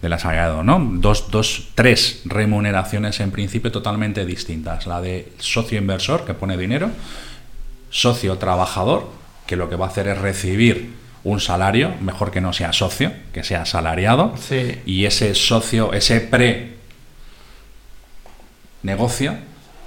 [0.00, 0.78] del asalariado, ¿no?
[0.94, 4.86] Dos, dos, tres remuneraciones en principio totalmente distintas.
[4.86, 6.90] La de socio inversor, que pone dinero,
[7.90, 9.10] socio trabajador,
[9.46, 13.12] que lo que va a hacer es recibir un salario, mejor que no sea socio,
[13.32, 14.78] que sea asalariado, Sí.
[14.86, 16.76] y ese socio, ese pre
[18.82, 19.36] negocio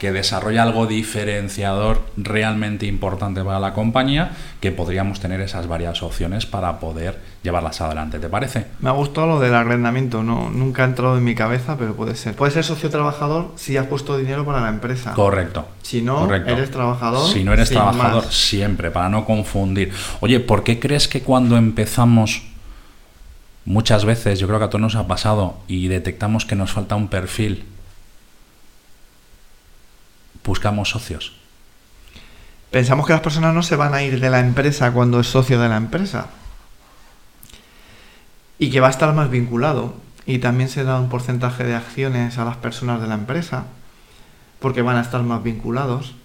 [0.03, 6.45] que desarrolla algo diferenciador realmente importante para la compañía, que podríamos tener esas varias opciones
[6.45, 8.19] para poder llevarlas adelante.
[8.19, 8.65] ¿Te parece?
[8.81, 12.17] Me ha gustado lo del arrendamiento, no, nunca ha entrado en mi cabeza, pero puede
[12.17, 12.35] ser.
[12.35, 15.13] Puede ser socio trabajador si has puesto dinero para la empresa.
[15.13, 15.69] Correcto.
[15.83, 16.51] Si no, Correcto.
[16.51, 17.31] eres trabajador.
[17.31, 18.33] Si no eres trabajador, más.
[18.33, 19.93] siempre, para no confundir.
[20.19, 22.43] Oye, ¿por qué crees que cuando empezamos,
[23.63, 26.97] muchas veces, yo creo que a todos nos ha pasado, y detectamos que nos falta
[26.97, 27.63] un perfil,
[30.43, 31.33] buscamos socios?
[32.71, 35.59] Pensamos que las personas no se van a ir de la empresa cuando es socio
[35.59, 36.27] de la empresa.
[38.57, 39.93] Y que va a estar más vinculado.
[40.25, 43.65] Y también se da un porcentaje de acciones a las personas de la empresa.
[44.59, 46.15] Porque van a estar más vinculados.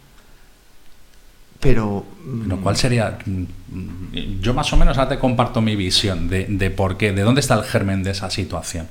[1.60, 2.06] Pero.
[2.24, 3.18] mm, Lo cual sería.
[3.26, 7.22] mm, Yo más o menos ahora te comparto mi visión de, de por qué, de
[7.22, 8.88] dónde está el germen de esa situación.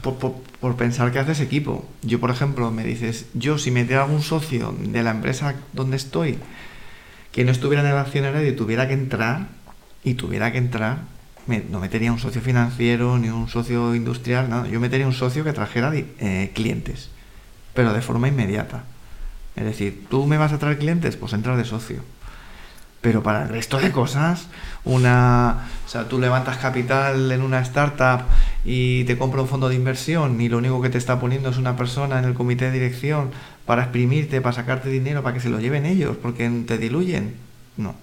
[0.00, 1.88] Por, por- pensar que haces equipo.
[2.02, 6.38] Yo, por ejemplo, me dices, yo si metiera algún socio de la empresa donde estoy
[7.30, 9.48] que no estuviera en el accionario y tuviera que entrar,
[10.04, 10.98] y tuviera que entrar,
[11.46, 14.68] me- no metería un socio financiero ni un socio industrial, nada.
[14.68, 17.10] Yo metería un socio que trajera eh, clientes,
[17.74, 18.84] pero de forma inmediata.
[19.56, 22.02] Es decir, tú me vas a traer clientes, pues entras de socio.
[23.00, 24.46] Pero para el resto de cosas,
[24.84, 28.22] una, o sea, tú levantas capital en una startup
[28.64, 31.56] y te compra un fondo de inversión y lo único que te está poniendo es
[31.56, 33.30] una persona en el comité de dirección
[33.66, 37.34] para exprimirte, para sacarte dinero, para que se lo lleven ellos, porque te diluyen.
[37.76, 37.94] No,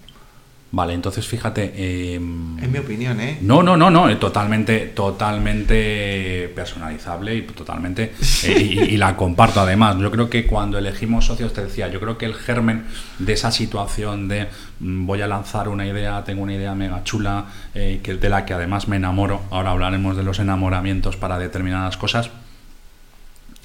[0.72, 2.14] Vale, entonces fíjate.
[2.14, 3.40] em, es mi opinión, ¿eh?
[3.42, 9.98] No, no, no, no, totalmente, totalmente personalizable y totalmente eh, y, y la comparto además.
[10.00, 12.86] Yo creo que cuando elegimos socios te decía, yo creo que el germen
[13.18, 14.48] de esa situación de
[14.80, 18.46] mm, voy a lanzar una idea, tengo una idea mega chula, eh, que de la
[18.46, 19.42] que además me enamoro.
[19.50, 22.30] Ahora hablaremos de los enamoramientos para determinadas cosas.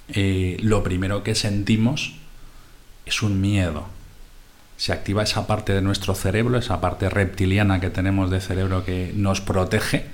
[0.09, 2.15] Eh, lo primero que sentimos
[3.05, 3.89] es un miedo
[4.77, 9.13] se activa esa parte de nuestro cerebro, esa parte reptiliana que tenemos de cerebro que
[9.15, 10.07] nos protege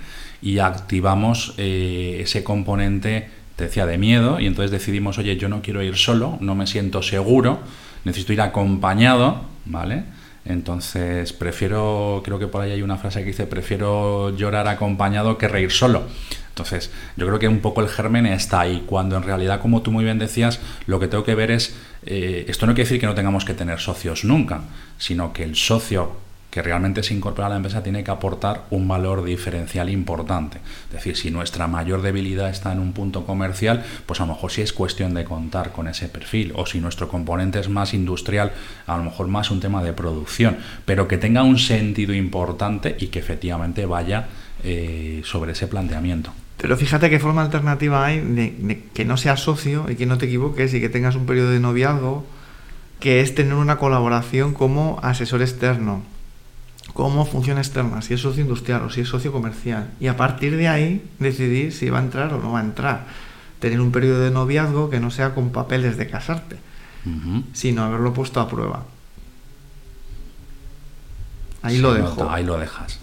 [0.43, 5.63] y activamos eh, ese componente, te decía, de miedo y entonces decidimos, oye, yo no
[5.63, 7.61] quiero ir solo, no me siento seguro,
[8.05, 10.05] necesito ir acompañado, ¿vale?
[10.45, 15.49] Entonces prefiero, creo que por ahí hay una frase que dice, prefiero llorar acompañado que
[15.49, 16.05] reír solo.
[16.61, 19.93] Entonces, yo creo que un poco el germen está ahí, cuando en realidad, como tú
[19.93, 23.07] muy bien decías, lo que tengo que ver es, eh, esto no quiere decir que
[23.07, 24.61] no tengamos que tener socios nunca,
[24.99, 26.13] sino que el socio
[26.51, 30.59] que realmente se incorpora a la empresa tiene que aportar un valor diferencial importante.
[30.89, 34.51] Es decir, si nuestra mayor debilidad está en un punto comercial, pues a lo mejor
[34.51, 38.53] sí es cuestión de contar con ese perfil, o si nuestro componente es más industrial,
[38.87, 43.07] a lo mejor más un tema de producción, pero que tenga un sentido importante y
[43.07, 44.27] que efectivamente vaya
[44.63, 46.33] eh, sobre ese planteamiento.
[46.61, 50.19] Pero fíjate qué forma alternativa hay de, de que no seas socio y que no
[50.19, 52.27] te equivoques y que tengas un periodo de noviazgo,
[52.99, 56.03] que es tener una colaboración como asesor externo,
[56.93, 59.91] como función externa, si es socio industrial o si es socio comercial.
[60.01, 63.07] Y a partir de ahí decidir si va a entrar o no va a entrar.
[63.59, 66.57] Tener un periodo de noviazgo que no sea con papeles de casarte,
[67.53, 68.85] sino haberlo puesto a prueba.
[71.63, 72.31] Ahí lo dejo.
[72.31, 72.99] ahí lo dejas.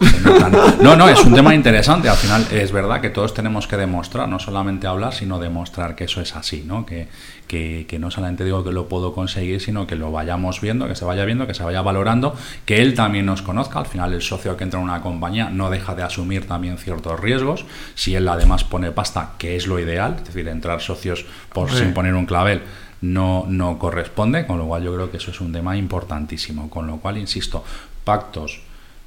[0.81, 2.09] No, no, es un tema interesante.
[2.09, 6.05] Al final es verdad que todos tenemos que demostrar, no solamente hablar, sino demostrar que
[6.05, 6.85] eso es así, ¿no?
[6.85, 7.07] Que,
[7.47, 11.05] que, no solamente digo que lo puedo conseguir, sino que lo vayamos viendo, que se
[11.05, 13.79] vaya viendo, que se vaya valorando, que él también nos conozca.
[13.79, 17.19] Al final el socio que entra en una compañía no deja de asumir también ciertos
[17.19, 17.65] riesgos.
[17.93, 21.93] Si él además pone pasta, que es lo ideal, es decir, entrar socios por sin
[21.93, 22.61] poner un clavel
[23.01, 26.69] no, no corresponde, con lo cual yo creo que eso es un tema importantísimo.
[26.69, 27.63] Con lo cual, insisto,
[28.07, 28.61] pactos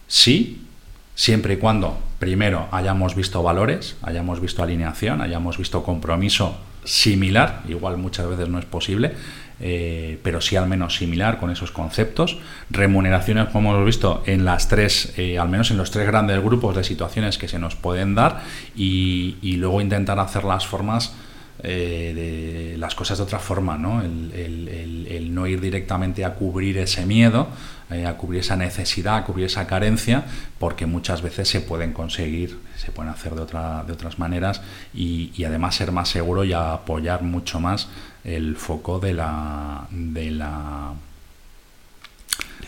[0.07, 0.67] sí,
[1.15, 7.97] siempre y cuando primero hayamos visto valores, hayamos visto alineación, hayamos visto compromiso similar, igual
[7.97, 9.13] muchas veces no es posible,
[9.59, 12.39] eh, pero sí al menos similar con esos conceptos.
[12.69, 16.77] Remuneraciones, como hemos visto, en las tres, eh, al menos en los tres grandes grupos
[16.77, 18.43] de situaciones que se nos pueden dar,
[18.77, 21.15] y, luego intentar hacer las formas
[21.62, 24.03] eh, de las cosas de otra forma, ¿no?
[24.03, 27.49] el, no ir directamente a cubrir ese miedo,
[27.90, 30.25] eh, a cubrir esa necesidad, a cubrir esa carencia,
[30.59, 34.62] porque muchas veces se pueden conseguir, se pueden hacer de, otra, de otras maneras
[34.94, 37.88] y, además ser más seguro y apoyar mucho más
[38.25, 40.92] el foco de la de la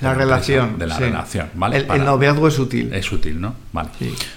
[0.02, 0.78] la, relación.
[0.78, 1.86] de la relación, ¿vale?
[1.88, 2.92] El, noviazgo es útil.
[2.92, 3.54] Es útil, ¿no?
[3.72, 3.90] Vale.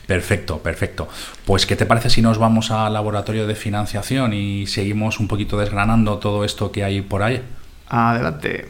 [0.06, 1.08] Perfecto, perfecto.
[1.46, 5.58] Pues, ¿qué te parece si nos vamos al laboratorio de financiación y seguimos un poquito
[5.58, 7.42] desgranando todo esto que hay por ahí?
[7.88, 8.68] Adelante.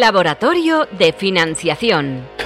[0.00, 2.39] Laboratorio de Financiación.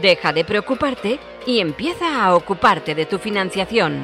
[0.00, 4.02] Deja de preocuparte y empieza a ocuparte de tu financiación.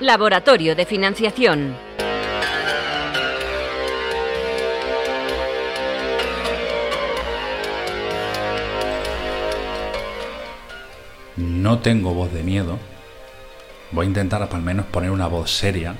[0.00, 1.76] Laboratorio de Financiación.
[11.36, 12.78] No tengo voz de miedo
[13.92, 15.94] Voy a intentar al menos poner una voz seria,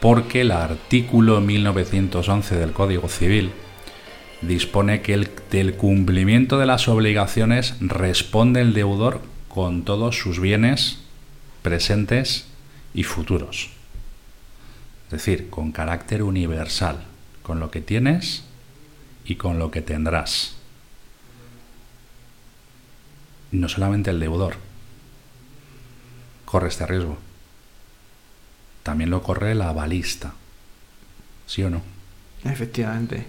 [0.00, 3.52] porque el artículo 1911 del Código Civil
[4.40, 11.00] dispone que el, del cumplimiento de las obligaciones responde el deudor con todos sus bienes
[11.62, 12.46] presentes
[12.94, 13.70] y futuros.
[15.06, 17.04] Es decir, con carácter universal,
[17.42, 18.44] con lo que tienes
[19.24, 20.54] y con lo que tendrás.
[23.52, 24.54] No solamente el deudor,
[26.44, 27.18] corre este riesgo.
[28.90, 30.32] También lo corre la balista.
[31.46, 31.80] ¿Sí o no?
[32.42, 33.24] Efectivamente.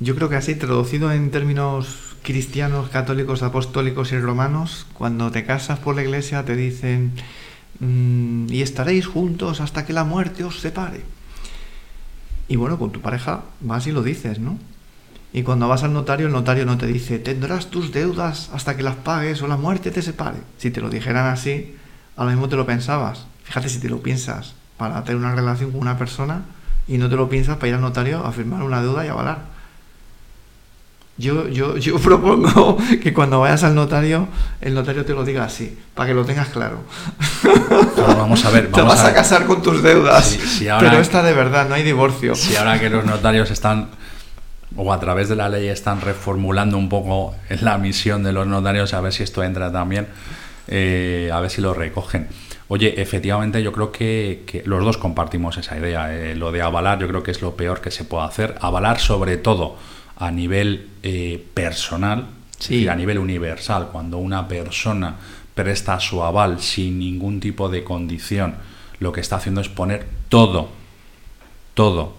[0.00, 5.78] Yo creo que así, traducido en términos cristianos, católicos, apostólicos y romanos, cuando te casas
[5.78, 7.12] por la iglesia te dicen,
[7.80, 11.02] mm, y estaréis juntos hasta que la muerte os separe.
[12.48, 14.58] Y bueno, con tu pareja vas y lo dices, ¿no?
[15.34, 18.82] Y cuando vas al notario, el notario no te dice, tendrás tus deudas hasta que
[18.82, 20.38] las pagues o la muerte te separe.
[20.56, 21.76] Si te lo dijeran así,
[22.16, 23.26] a lo mismo te lo pensabas.
[23.44, 26.42] Fíjate si te lo piensas para tener una relación con una persona
[26.88, 29.38] y no te lo piensas para ir al notario a firmar una deuda y avalar.
[31.16, 34.26] Yo, yo, yo propongo que cuando vayas al notario,
[34.60, 36.78] el notario te lo diga así, para que lo tengas claro.
[37.96, 38.72] vamos a ver.
[38.72, 40.36] te vas a, casar con tus deudas.
[40.80, 42.34] pero esta de verdad, no hay divorcio.
[42.34, 43.90] Si ahora que los notarios están,
[44.76, 48.94] o a través de la ley, están reformulando un poco la misión de los notarios,
[48.94, 50.08] a ver si esto entra también
[50.66, 52.28] eh, a ver si lo recogen.
[52.72, 56.10] Oye, efectivamente yo creo que, los dos compartimos esa idea.
[56.16, 58.54] Eh, lo de avalar yo creo que es lo peor que se puede hacer.
[58.62, 59.76] Avalar sobre todo
[60.16, 62.28] a nivel eh, personal,
[62.70, 65.16] y a nivel universal, cuando una persona
[65.54, 68.54] presta su aval sin ningún tipo de condición,
[69.00, 70.70] lo que está haciendo es poner todo,
[71.74, 72.16] todo,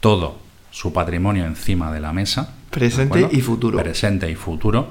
[0.00, 0.40] todo
[0.72, 2.52] su patrimonio encima de la mesa.
[2.68, 3.80] Presente y futuro.
[3.80, 4.88] Presente y futuro.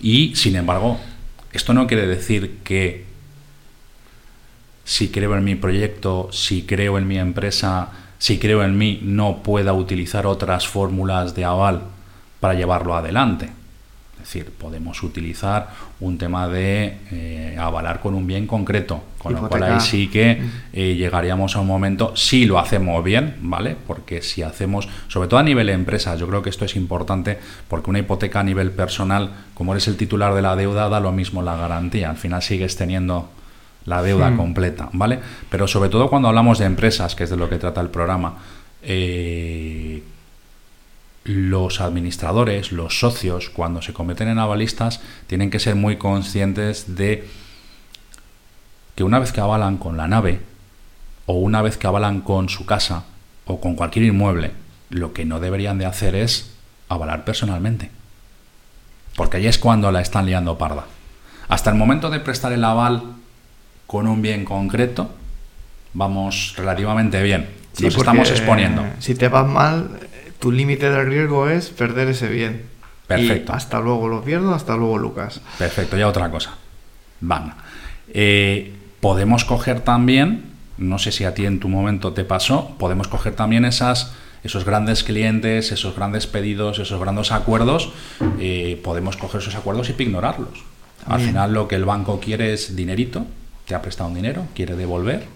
[0.00, 0.98] Y, sin embargo,
[1.52, 3.05] esto no quiere decir que
[4.86, 9.42] si creo en mi proyecto, si creo en mi empresa, si creo en mí, no
[9.42, 11.82] pueda utilizar otras fórmulas de aval
[12.38, 13.50] para llevarlo adelante.
[14.14, 15.70] Es decir, podemos utilizar
[16.00, 20.40] un tema de eh, avalar con un bien concreto, con lo cual ahí sí que
[20.72, 23.76] eh, llegaríamos a un momento, si lo hacemos bien, ¿vale?
[23.86, 27.38] Porque si hacemos, sobre todo a nivel de empresa, yo creo que esto es importante
[27.66, 31.10] porque una hipoteca a nivel personal, como eres el titular de la deuda, da lo
[31.10, 33.30] mismo la garantía, al final sigues teniendo
[33.86, 35.20] la deuda completa, ¿vale?
[35.48, 38.34] Pero sobre todo cuando hablamos de empresas, que es de lo que trata el programa,
[38.82, 40.02] eh,
[41.24, 47.26] los administradores, los socios, cuando se cometen en avalistas, tienen que ser muy conscientes de
[48.94, 50.40] que una vez que avalan con la nave,
[51.26, 53.04] o una vez que avalan con su casa,
[53.46, 54.52] o con cualquier inmueble,
[54.90, 56.52] lo que no deberían de hacer es
[56.88, 57.90] avalar personalmente.
[59.16, 60.86] Porque ahí es cuando la están liando parda.
[61.48, 63.02] Hasta el momento de prestar el aval
[63.86, 65.10] con un bien concreto,
[65.94, 67.48] vamos relativamente bien.
[67.80, 68.84] Nos estamos exponiendo.
[68.98, 69.90] Si te vas mal,
[70.38, 72.76] tu límite de riesgo es perder ese bien.
[73.06, 73.52] Perfecto.
[73.52, 75.40] hasta luego lo pierdo, hasta luego Lucas.
[75.58, 76.56] Perfecto, ya otra cosa.
[77.20, 77.54] Van.
[78.12, 83.06] Eh, podemos coger también, no sé si a ti en tu momento te pasó, podemos
[83.06, 84.12] coger también esas
[84.46, 87.90] esos grandes clientes, esos grandes pedidos, esos grandes acuerdos,
[88.38, 90.64] eh, podemos coger esos acuerdos y ignorarlos.
[91.06, 93.26] Al final lo que el banco quiere es dinerito,
[93.66, 95.26] te ha prestado un dinero, quiere devolver.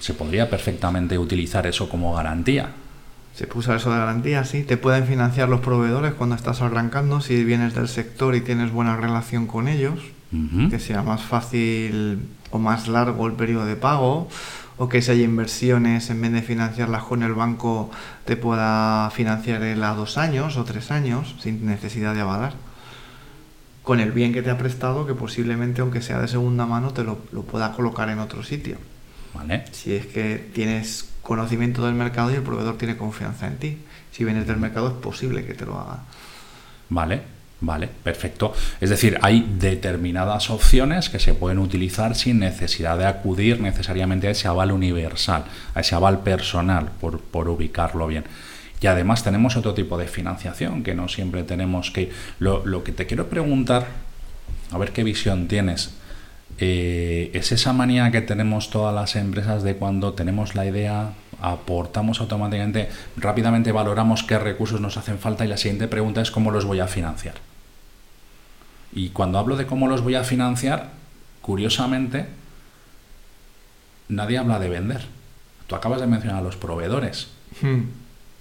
[0.00, 2.70] Se podría perfectamente utilizar eso como garantía.
[3.34, 4.62] Se puso eso de garantía, sí.
[4.62, 8.96] Te pueden financiar los proveedores cuando estás arrancando, si vienes del sector y tienes buena
[8.96, 10.00] relación con ellos,
[10.70, 14.28] que sea más fácil o más largo el periodo de pago
[14.78, 17.90] o que si hay inversiones, en vez de financiarlas con el banco,
[18.24, 22.54] te pueda financiar él a dos años o tres años sin necesidad de avalar.
[23.86, 27.04] Con el bien que te ha prestado, que posiblemente, aunque sea de segunda mano, te
[27.04, 28.76] lo, lo pueda colocar en otro sitio.
[29.32, 29.64] Vale.
[29.70, 33.78] Si es que tienes conocimiento del mercado y el proveedor tiene confianza en ti.
[34.12, 36.00] Si vienes del mercado, es posible que te lo haga.
[36.88, 37.36] Vale.
[37.58, 38.52] Vale, perfecto.
[38.82, 44.32] Es decir, hay determinadas opciones que se pueden utilizar sin necesidad de acudir necesariamente a
[44.32, 48.24] ese aval universal, a ese aval personal, por, ubicarlo bien.
[48.80, 52.10] Y además tenemos otro tipo de financiación que no siempre tenemos que...
[52.38, 53.86] Lo, lo que te quiero preguntar,
[54.70, 55.94] a ver qué visión tienes,
[56.58, 62.20] eh, es esa manía que tenemos todas las empresas de cuando tenemos la idea, aportamos
[62.20, 66.64] automáticamente, rápidamente valoramos qué recursos nos hacen falta y la siguiente pregunta es cómo los
[66.64, 67.34] voy a financiar.
[68.92, 70.90] Y cuando hablo de cómo los voy a financiar,
[71.42, 72.26] curiosamente,
[74.08, 75.04] nadie habla de vender.
[75.66, 77.28] Tú acabas de mencionar a los proveedores.
[77.60, 77.82] Hmm.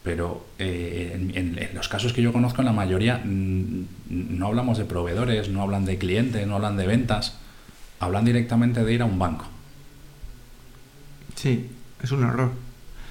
[0.05, 4.85] Pero eh, en, los casos que yo conozco, en la mayoría mm, no hablamos de
[4.85, 7.39] proveedores, no hablan de clientes, no hablan de ventas,
[7.99, 9.45] hablan directamente de ir a un banco.
[11.33, 11.71] Sí,
[12.03, 12.51] es un error.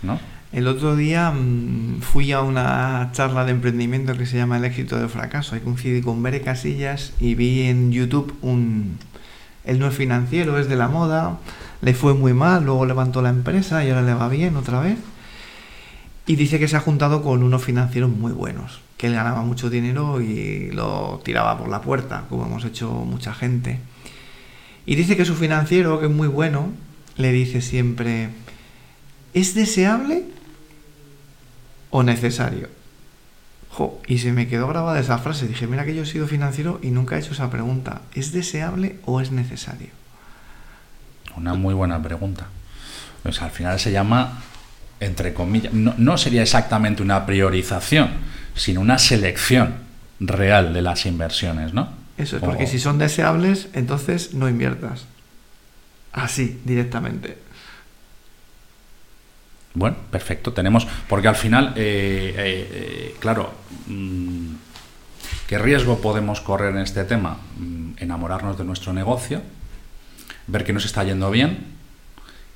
[0.03, 0.20] ¿No?
[0.53, 4.97] El otro día mm, fui a una charla de emprendimiento que se llama El éxito
[4.97, 5.57] del fracaso.
[5.57, 8.99] Ahí coincidí con Bere Casillas y vi en YouTube un...
[9.64, 11.38] Él no es financiero, es de la moda.
[11.82, 14.97] Le fue muy mal, luego levantó la empresa y ahora le va bien otra vez.
[16.27, 19.68] Y dice que se ha juntado con unos financieros muy buenos, que él ganaba mucho
[19.68, 23.79] dinero y lo tiraba por la puerta, como hemos hecho mucha gente.
[24.87, 26.70] Y dice que su financiero, que es muy bueno,
[27.16, 28.31] le dice siempre,
[29.35, 30.25] ¿es deseable
[31.91, 32.68] o necesario?
[34.07, 35.49] y se me quedó grabada esa frase.
[35.49, 38.03] Dije, mira que yo he sido financiero y nunca he hecho esa pregunta.
[38.14, 39.89] ¿Es deseable o es necesario?
[41.37, 42.47] Una muy buena pregunta.
[43.22, 44.43] Pues al final se llama,
[45.01, 48.11] entre comillas, no, sería exactamente una priorización,
[48.55, 49.74] sino una selección
[50.20, 51.88] real de las inversiones, ¿no?
[52.16, 55.07] Eso es, porque si son deseables, entonces no inviertas.
[56.12, 57.38] Así, directamente.
[59.74, 63.53] Bueno, perfecto, tenemos, porque al final, eh, eh, eh, claro,
[63.88, 64.55] mm,
[65.49, 67.38] ¿qué riesgo podemos correr en este tema?
[67.59, 69.42] Mm, enamorarnos de nuestro negocio,
[70.47, 71.74] ver que nos está yendo bien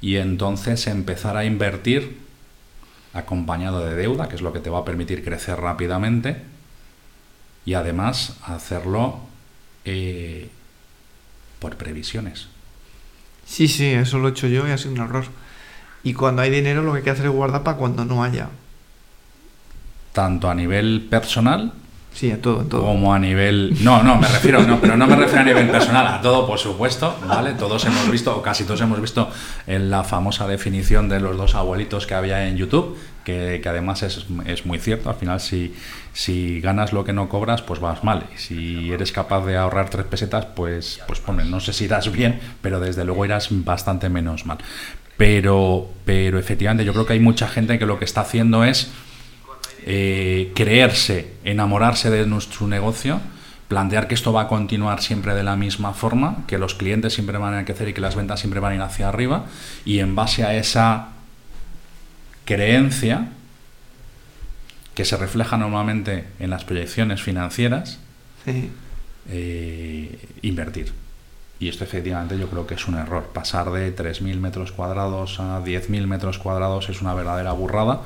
[0.01, 2.28] y entonces empezar a invertir
[3.19, 6.43] acompañado de deuda, que es lo que te va a permitir crecer rápidamente
[7.65, 9.21] y además hacerlo
[11.59, 12.49] por previsiones.
[13.47, 15.25] Sí, sí, eso lo he hecho yo y ha sido un error.
[16.05, 18.49] Y cuando hay dinero lo que hay que hacer es guardar para cuando no haya.
[20.13, 21.73] Tanto a nivel personal
[22.13, 22.83] Sí, a todo, todo.
[22.83, 23.77] Como a nivel.
[23.85, 26.59] No, no, me refiero, no, pero no me refiero a nivel personal, a todo, por
[26.59, 27.53] supuesto, ¿vale?
[27.53, 29.31] Todos hemos visto, o casi todos hemos visto
[29.67, 34.27] en la famosa definición de los dos abuelitos que había en YouTube, que, además es,
[34.47, 35.11] es, muy cierto.
[35.11, 35.75] Al final, si,
[36.13, 38.25] si ganas lo que no cobras, pues vas mal.
[38.35, 42.41] Y si eres capaz de ahorrar tres pesetas, pues, pues no sé si irás bien,
[42.63, 44.59] pero desde luego irás bastante menos mal.
[45.17, 48.91] Pero, pero efectivamente yo creo que hay mucha gente que lo que está haciendo es
[49.85, 53.21] eh, creerse, enamorarse de nuestro negocio,
[53.69, 57.39] plantear que esto va a continuar siempre de la misma forma, que los clientes siempre
[57.39, 59.47] van a crecer y que las ventas siempre van a ir hacia arriba,
[59.85, 61.09] y en base a esa
[62.45, 63.29] creencia,
[64.95, 68.01] que se refleja normalmente en las proyecciones financieras,
[69.31, 70.93] eh, invertir.
[71.61, 73.31] Y esto efectivamente yo creo que es un error.
[73.33, 78.03] Pasar de 3.000 metros cuadrados a 10.000 metros cuadrados es una verdadera burrada,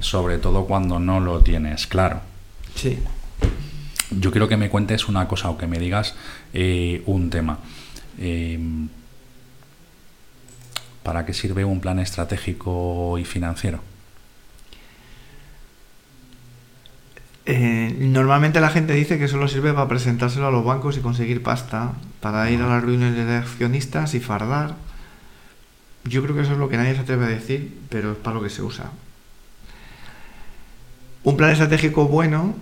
[0.00, 2.20] sobre todo cuando no lo tienes claro.
[2.74, 2.98] Sí.
[4.10, 6.14] Yo quiero que me cuentes una cosa o que me digas
[6.52, 7.58] eh, un tema.
[8.18, 8.88] Em,
[11.02, 13.80] ¿Para qué sirve un plan estratégico y financiero?
[17.48, 21.44] Eh, normalmente la gente dice que solo sirve para presentárselo a los bancos y conseguir
[21.44, 24.74] pasta, para ir a las reuniones de accionistas y fardar.
[26.04, 28.34] Yo creo que eso es lo que nadie se atreve a decir, pero es para
[28.34, 28.90] lo que se usa.
[31.22, 32.56] Un plan estratégico bueno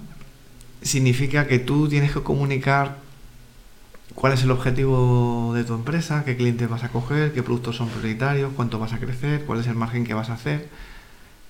[0.83, 2.99] significa que tú tienes que comunicar
[4.15, 7.89] cuál es el objetivo de tu empresa, qué clientes vas a coger, qué productos son
[7.89, 10.69] prioritarios, cuánto vas a crecer, cuál es el margen que vas a hacer.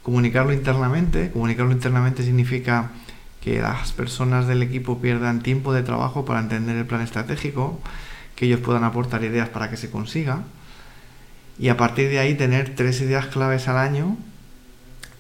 [0.05, 1.31] Comunicarlo internamente.
[1.33, 2.91] Comunicarlo internamente significa
[3.45, 7.79] que las personas del equipo pierdan tiempo de trabajo para entender el plan estratégico,
[8.37, 10.45] que ellos puedan aportar ideas para que se consiga.
[11.59, 14.17] Y a partir de ahí tener tres ideas claves al año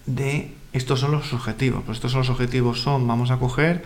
[0.06, 1.82] de estos son los objetivos.
[1.84, 3.84] Pues estos son los objetivos son, vamos a coger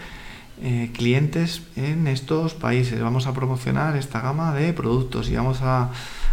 [0.62, 5.90] eh, clientes en estos países, vamos a promocionar esta gama de productos y vamos a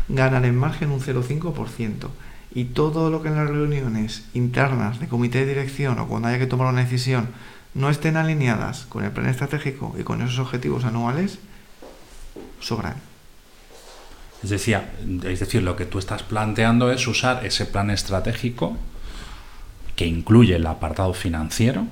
[0.09, 2.09] ganar en margen un 0,5%.
[2.53, 6.37] Y todo lo que en las reuniones internas de comité de dirección o cuando haya
[6.37, 7.29] que tomar una decisión
[7.75, 11.39] no estén alineadas con el plan estratégico y con esos objetivos anuales,
[12.59, 12.95] sobran.
[14.43, 14.79] Es decir,
[15.23, 18.77] es decir, lo que tú estás planteando es usar ese plan estratégico
[19.95, 21.85] que incluye el apartado financiero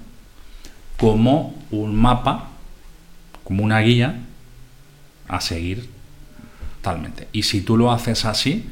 [0.97, 2.49] como un mapa,
[3.43, 4.21] como una guía
[5.27, 5.89] a seguir
[6.81, 7.27] totalmente.
[7.33, 8.69] Y si tú lo haces así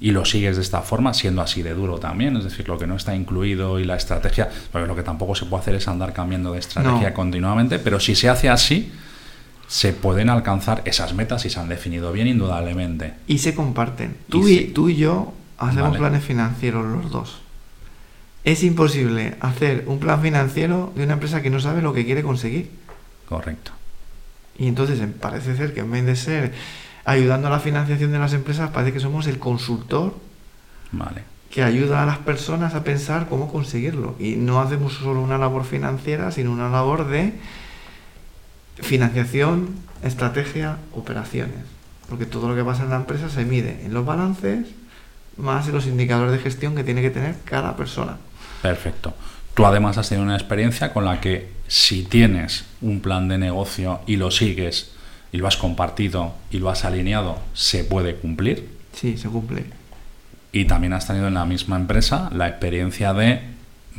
[0.00, 2.86] y lo sigues de esta forma, siendo así de duro también, es decir, lo que
[2.86, 6.14] no está incluido y la estrategia, porque lo que tampoco se puede hacer es andar
[6.14, 8.90] cambiando de estrategia continuamente, pero si se hace así,
[9.68, 13.14] se pueden alcanzar esas metas y se han definido bien indudablemente.
[13.26, 14.16] Y se comparten.
[14.28, 17.42] Tú y, tú y yo hacemos planes financieros los dos.
[18.42, 22.22] Es imposible hacer un plan financiero de una empresa que no sabe lo que quiere
[22.22, 22.70] conseguir.
[23.28, 23.72] Correcto.
[24.58, 26.52] Y entonces parece ser que en vez de ser
[27.10, 30.16] ayudando a la financiación de las empresas, parece que somos el consultor
[30.92, 31.22] vale.
[31.50, 34.14] que ayuda a las personas a pensar cómo conseguirlo.
[34.18, 37.34] Y no hacemos solo una labor financiera, sino una labor de
[38.76, 39.70] financiación,
[40.02, 41.64] estrategia, operaciones.
[42.08, 44.66] Porque todo lo que pasa en la empresa se mide en los balances
[45.36, 48.16] más en los indicadores de gestión que tiene que tener cada persona.
[48.62, 49.14] Perfecto.
[49.54, 54.00] Tú además has tenido una experiencia con la que si tienes un plan de negocio
[54.06, 54.92] y lo sigues
[55.32, 58.68] y lo has compartido y lo has alineado, se puede cumplir.
[58.92, 59.64] Sí, se cumple.
[60.52, 63.40] Y también has tenido en la misma empresa la experiencia de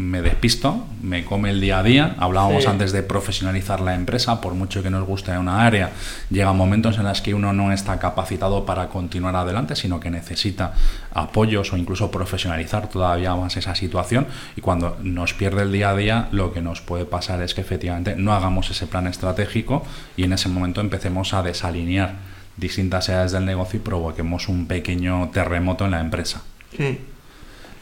[0.01, 2.15] me despisto, me come el día a día.
[2.17, 5.91] Hablábamos antes de profesionalizar la empresa, por mucho que nos guste una área,
[6.29, 10.73] llega momentos en los que uno no está capacitado para continuar adelante, sino que necesita
[11.13, 14.27] apoyos o incluso profesionalizar todavía más esa situación.
[14.55, 17.61] Y cuando nos pierde el día a día, lo que nos puede pasar es que
[17.61, 19.85] efectivamente no hagamos ese plan estratégico
[20.17, 22.15] y en ese momento empecemos a desalinear
[22.57, 26.41] distintas áreas del negocio y provoquemos un pequeño terremoto en la empresa.
[26.75, 26.99] Sí,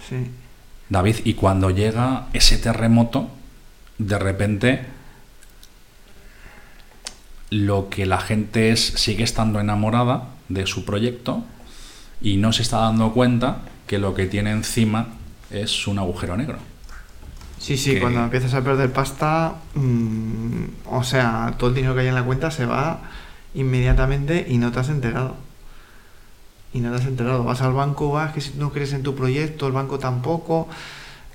[0.07, 0.29] sí.
[0.89, 3.29] David, y cuando llega ese terremoto,
[3.99, 4.85] de repente
[7.51, 11.43] lo que la gente es sigue estando enamorada de su proyecto
[12.21, 15.07] y no se está dando cuenta que lo que tiene encima
[15.51, 16.57] es un agujero negro.
[17.59, 22.07] Sí, sí, cuando empiezas a perder pasta, mm, o sea, todo el dinero que hay
[22.07, 23.01] en la cuenta se va
[23.53, 25.35] inmediatamente y no te has enterado
[26.73, 27.43] y no te has enterado.
[27.43, 30.67] Vas al banco, vas que si no crees en tu proyecto, el banco tampoco,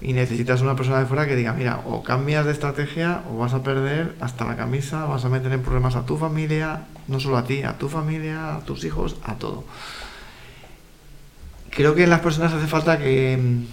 [0.00, 3.54] y necesitas una persona de fuera que diga, mira, o cambias de estrategia o vas
[3.54, 7.38] a perder hasta la camisa, vas a meter en problemas a tu familia, no solo
[7.38, 9.64] a ti, a tu familia, a tus hijos, a todo.
[11.70, 13.64] Creo que en las personas hace falta que,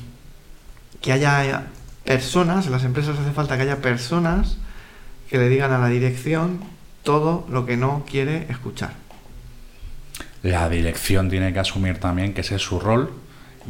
[1.02, 1.68] que haya
[2.04, 4.58] personas, en las empresas hace falta que haya personas
[5.30, 6.60] que le digan a la dirección
[7.04, 9.01] todo lo que no quiere escuchar
[10.44, 13.12] la dirección tiene que asumir también que ese es su rol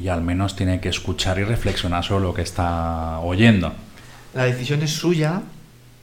[0.01, 3.73] y al menos tiene que escuchar y reflexionar sobre lo que está oyendo.
[4.33, 5.41] La decisión es suya,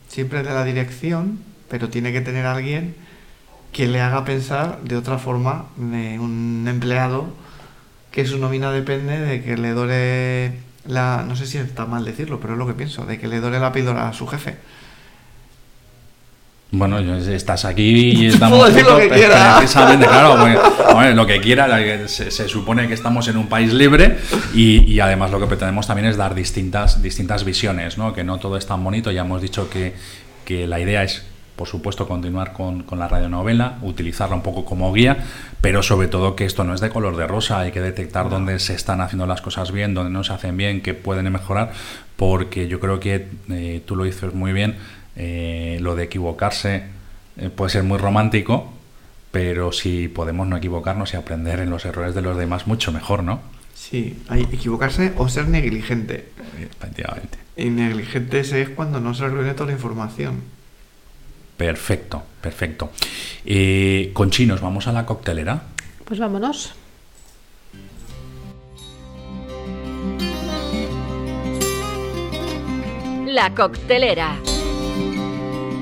[0.09, 1.41] siempre de la dirección,
[1.71, 2.95] pero tiene que tener alguien
[3.73, 7.29] que le haga pensar de otra forma de un empleado
[8.11, 12.41] que su nómina depende de que le dore la, no sé si está mal decirlo,
[12.41, 14.57] pero es lo que pienso, de que le dore la píldora a su jefe.
[16.71, 18.59] Bueno, estás aquí y estamos.
[18.59, 19.61] Puedo decir lo que quiera.
[19.99, 22.09] claro, lo que quiera.
[22.09, 24.19] Se, supone que estamos en un país libre
[24.55, 28.13] y, además lo que pretendemos también es dar distintas, distintas visiones, ¿no?
[28.13, 29.11] Que no todo es tan bonito.
[29.11, 29.95] Ya hemos dicho que,
[30.45, 31.25] que la idea es,
[31.57, 35.17] por supuesto, continuar con, con, la radionovela, utilizarla un poco como guía,
[35.63, 37.61] pero sobre todo que esto no es de color de rosa.
[37.61, 40.83] Hay que detectar dónde se están haciendo las cosas bien, dónde no se hacen bien,
[40.83, 41.73] qué pueden mejorar,
[42.17, 44.77] porque yo creo que eh, tú lo dices muy bien
[45.19, 46.85] eh, lo de equivocarse
[47.37, 48.73] eh, puede ser muy romántico,
[49.33, 53.25] pero si podemos no equivocarnos y aprender en los errores de los demás, mucho mejor,
[53.25, 53.41] ¿no?
[53.75, 56.29] Sí, hay equivocarse o ser negligente.
[56.59, 57.39] Efectivamente.
[57.57, 60.41] Y negligente es cuando no se reúne toda la información.
[61.57, 62.93] Perfecto, perfecto.
[63.45, 65.63] Eh, Conchi, ¿nos vamos a la coctelera?
[66.05, 66.75] Pues vámonos.
[73.27, 74.37] La coctelera.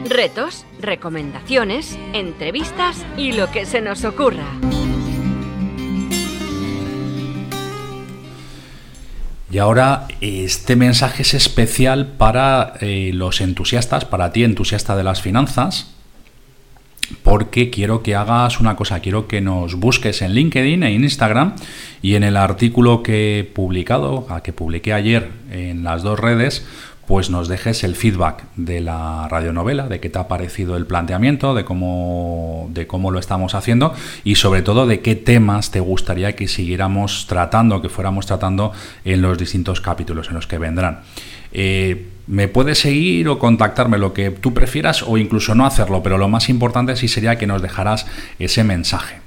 [0.09, 4.47] Retos, recomendaciones, entrevistas y lo que se nos ocurra.
[9.51, 15.23] Y ahora este mensaje es especial para eh, los entusiastas, para ti entusiasta de las
[15.23, 15.93] finanzas,
[17.23, 21.55] porque quiero que hagas una cosa, quiero que nos busques en LinkedIn e Instagram
[22.03, 26.67] y en el artículo que he publicado, que publiqué ayer en las dos redes,
[27.07, 31.55] pues nos dejes el feedback de la radionovela, de qué te ha parecido el planteamiento,
[31.55, 33.95] de cómo, de cómo lo estamos haciendo
[34.25, 38.73] y sobre todo de qué temas te gustaría que siguiéramos tratando, que fuéramos tratando
[39.05, 41.01] en los distintos capítulos en los que vendrán.
[41.53, 46.19] Eh, me puedes seguir o contactarme lo que tú prefieras o incluso no hacerlo, pero
[46.19, 48.07] lo más importante sí sería que nos dejaras
[48.39, 49.21] ese mensaje.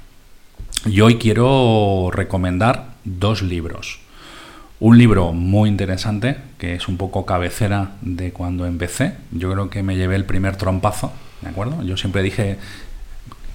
[0.86, 4.00] Y hoy quiero recomendar dos libros.
[4.80, 9.12] Un libro muy interesante, que es un poco cabecera de cuando empecé.
[9.30, 11.12] Yo creo que me llevé el primer trompazo,
[11.42, 11.82] ¿de acuerdo?
[11.82, 12.56] Yo siempre dije,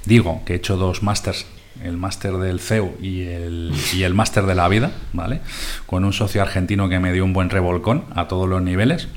[0.06, 1.48] digo, que he hecho dos másters,
[1.84, 5.42] el máster del CEU y el, y el máster de la vida, ¿vale?
[5.88, 9.08] Con un socio argentino que me dio un buen revolcón a todos los niveles,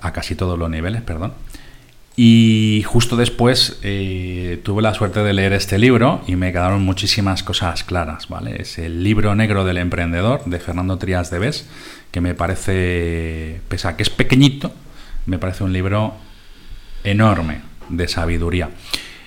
[0.00, 1.34] a casi todos los niveles, perdón.
[2.14, 7.42] Y justo después eh, tuve la suerte de leer este libro y me quedaron muchísimas
[7.42, 8.60] cosas claras, ¿vale?
[8.60, 11.66] Es el libro negro del emprendedor de Fernando Trías de Bes,
[12.10, 14.72] que me parece, pese a que es pequeñito,
[15.24, 16.14] me parece un libro
[17.02, 18.68] enorme de sabiduría.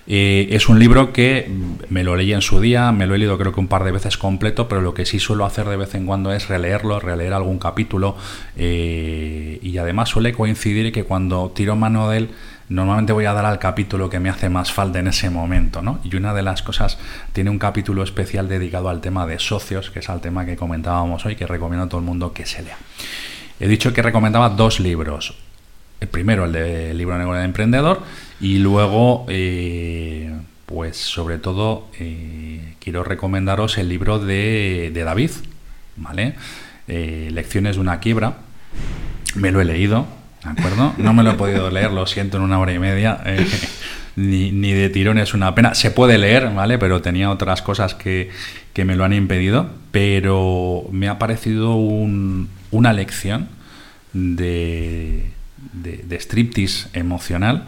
[0.08, 1.50] Eh, es un libro que
[1.90, 3.92] me lo leí en su día, me lo he leído creo que un par de
[3.92, 7.34] veces completo, pero lo que sí suelo hacer de vez en cuando es releerlo, releer
[7.34, 8.16] algún capítulo
[8.56, 12.30] eh, y además suele coincidir que cuando tiro mano de él
[12.70, 15.99] normalmente voy a dar al capítulo que me hace más falta en ese momento, ¿no?
[16.03, 16.97] Y una de las cosas,
[17.34, 21.26] tiene un capítulo especial dedicado al tema de socios, que es al tema que comentábamos
[21.26, 22.78] hoy, que recomiendo a todo el mundo que se lea.
[23.59, 25.36] He dicho que recomendaba dos libros.
[25.99, 28.01] El primero, el de Libro Negro del Emprendedor,
[28.41, 30.34] y luego, eh,
[30.66, 35.32] pues sobre todo, eh, quiero recomendaros el libro de, David,
[35.95, 36.36] ¿vale?
[36.88, 38.38] Eh, Lecciones de una quiebra.
[39.36, 40.05] Me lo he leído,
[40.98, 43.20] No me lo he podido leer, lo siento, en una hora y media.
[43.26, 43.46] Eh,
[44.16, 45.76] ni, ni, de tirón es una pena.
[45.76, 46.78] Se puede leer, ¿vale?
[46.78, 48.30] Pero tenía otras cosas que,
[48.74, 49.70] que me lo han impedido.
[49.91, 53.50] Pero me ha parecido un, una lección
[54.14, 55.32] de,
[55.74, 57.66] de, de striptease emocional,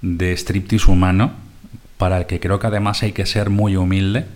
[0.00, 1.32] de striptease humano,
[1.96, 4.26] para el que creo que además hay que ser muy humilde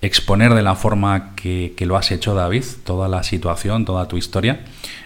[0.00, 4.60] exponer de la forma que, lo has hecho, David, toda la situación, toda tu historia.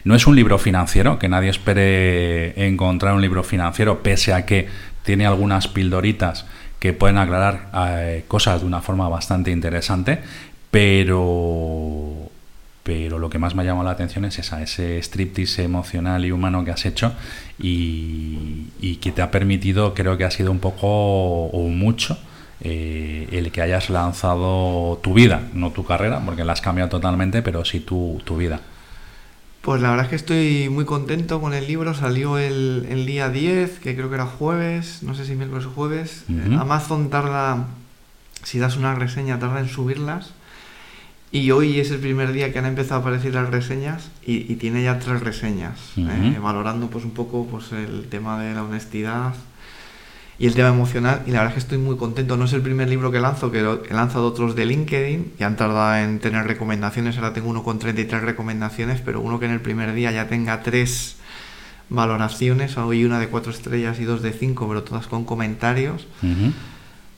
[0.04, 4.68] No es un libro financiero, que nadie espere encontrar un libro financiero, pese a que
[5.02, 6.46] tiene algunas pildoritas
[6.78, 10.18] que pueden aclarar eh, cosas de una forma bastante interesante,
[10.70, 12.30] pero,
[12.82, 16.32] pero lo que más me ha llamado la atención es esa, ese striptease emocional y
[16.32, 17.12] humano que has hecho
[17.58, 22.18] y que te ha permitido, creo que ha sido un poco o mucho,
[22.64, 27.42] eh, el que hayas lanzado tu vida, no tu carrera, porque la has cambiado totalmente,
[27.42, 28.60] pero sí tu, tu, vida.
[29.62, 31.92] Pues la verdad es que estoy muy contento con el libro.
[31.92, 35.70] Salió el, el día 10, que creo que era jueves, no sé si miércoles o
[35.70, 36.24] jueves.
[36.28, 36.60] Uh -huh.
[36.60, 37.66] Amazon tarda,
[38.44, 40.30] si das una reseña, tarda en subirlas.
[41.32, 44.56] Y hoy es el primer día que han empezado a aparecer las reseñas y, y
[44.56, 46.36] tiene ya tres reseñas, uh -huh.
[46.36, 49.32] eh, valorando pues un poco pues el tema de la honestidad,
[50.42, 51.22] y el tema emocional.
[51.24, 52.36] Y la verdad es que estoy muy contento.
[52.36, 55.54] No es el primer libro que lanzo, que he lanzado otros de LinkedIn y han
[55.56, 57.16] tardado en tener recomendaciones.
[57.16, 60.60] Ahora tengo uno con 33 recomendaciones, pero uno que en el primer día ya tenga
[60.64, 61.14] tres
[61.90, 66.26] valoraciones, hoy una de cuatro estrellas y dos de cinco, pero todas con comentarios, uh
[66.26, 66.52] -huh.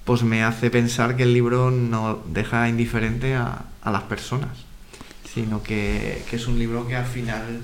[0.05, 4.67] pues me hace pensar que el libro no deja indiferente a, a las personas,
[5.33, 7.61] sino que, que es un libro que al final,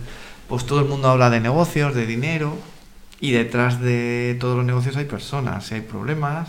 [0.48, 2.56] pues todo el mundo habla de negocios, de dinero,
[3.20, 6.48] y detrás de todos los negocios hay personas, hay problemas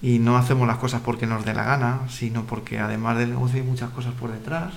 [0.00, 3.60] y no hacemos las cosas porque nos dé la gana, sino porque además del negocio
[3.60, 4.72] hay muchas cosas por detrás.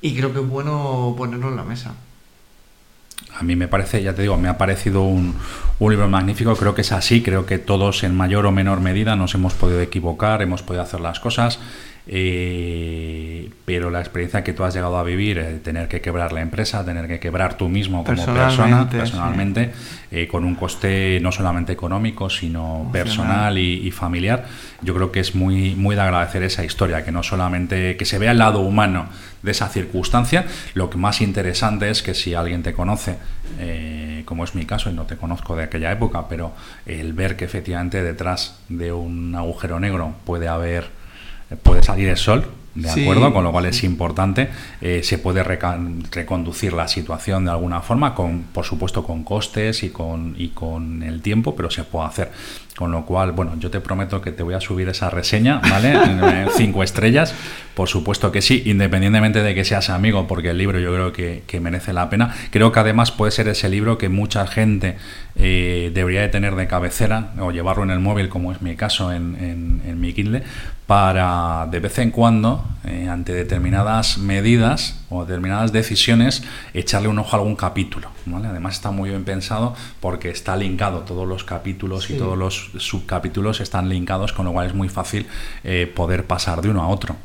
[0.00, 1.94] Y creo que es bueno ponerlo en la mesa.
[3.38, 5.34] A mí me parece, ya te digo, me ha parecido un,
[5.78, 9.16] un, libro magnífico, creo que es así, creo que todos en mayor o menor medida
[9.16, 11.58] nos hemos podido equivocar, hemos podido hacer las cosas,
[12.06, 16.42] Eh, pero la experiencia que tú has llegado a vivir, eh, tener que quebrar la
[16.42, 19.72] empresa, tener que quebrar tú mismo como persona, Personalmente,
[20.10, 24.44] eh, con un coste no solamente económico, sino personal y, y familiar,
[24.82, 28.18] yo creo que es muy, muy de agradecer esa historia, que no solamente que se
[28.18, 29.06] vea el lado humano
[29.42, 30.44] de esa circunstancia,
[30.74, 33.16] lo que más interesante es que si alguien te conoce,
[34.24, 36.52] como es mi caso, y no te conozco de aquella época, pero
[36.86, 40.88] el ver que efectivamente detrás de un agujero negro puede haber,
[41.62, 43.02] puede salir el sol, ¿De Sí.
[43.02, 43.32] acuerdo?
[43.32, 44.48] Con lo cual es importante,
[44.80, 49.90] eh, se puede reconducir la situación de alguna forma, con, por supuesto con costes y
[49.90, 52.32] con, y con el tiempo, pero se puede hacer.
[52.76, 55.94] Con lo cual, bueno, yo te prometo que te voy a subir esa reseña, ¿vale?
[56.56, 57.32] Cinco estrellas,
[57.74, 61.44] por supuesto que sí, independientemente de que seas amigo, porque el libro yo creo que,
[61.46, 62.34] que merece la pena.
[62.50, 64.96] Creo que además puede ser ese libro que mucha gente
[65.36, 69.12] eh, debería de tener de cabecera o llevarlo en el móvil, como es mi caso
[69.12, 70.42] en, en- en mi Kindle,
[70.88, 76.42] para de vez en cuando, eh, ante determinadas medidas o determinadas decisiones,
[76.74, 78.08] echarle un ojo a algún capítulo.
[78.26, 78.48] ¿Vale?
[78.48, 83.60] Además está muy bien pensado porque está linkado, todos los capítulos y todos los subcapítulos
[83.60, 85.26] están linkados, con lo cual es muy fácil
[85.62, 87.16] eh, poder pasar de uno a otro.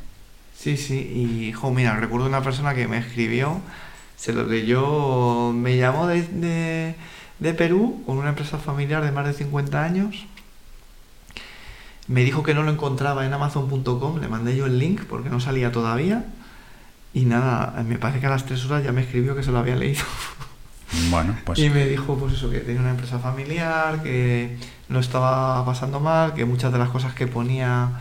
[0.56, 3.62] Sí, sí, y jo, mira, recuerdo una persona que me escribió,
[4.18, 6.96] se lo leyó, me llamó de, de,
[7.40, 10.26] de Perú con una empresa familiar de más de 50 años.
[12.08, 15.40] Me dijo que no lo encontraba en amazon.com, le mandé yo el link porque no
[15.40, 16.26] salía todavía.
[17.14, 19.60] Y nada, me parece que a las 3 horas ya me escribió que se lo
[19.60, 20.04] había leído.
[21.10, 25.64] Bueno, pues Y me dijo, pues eso, que tenía una empresa familiar, que no estaba
[25.66, 27.92] pasando mal, que muchas de las cosas que ponía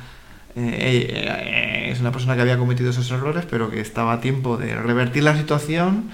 [0.57, 4.57] eh, eh, es una persona que había cometido esos errores, pero que estaba a tiempo
[4.57, 6.11] de revertir la situación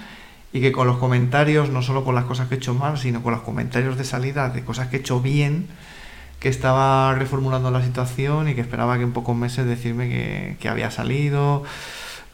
[0.51, 3.23] y que con los comentarios, no solo con las cosas que he hecho mal, sino
[3.23, 5.67] con los comentarios de salida de cosas que he hecho bien,
[6.39, 10.69] que estaba reformulando la situación y que esperaba que en pocos meses decirme que, que
[10.69, 11.63] había salido,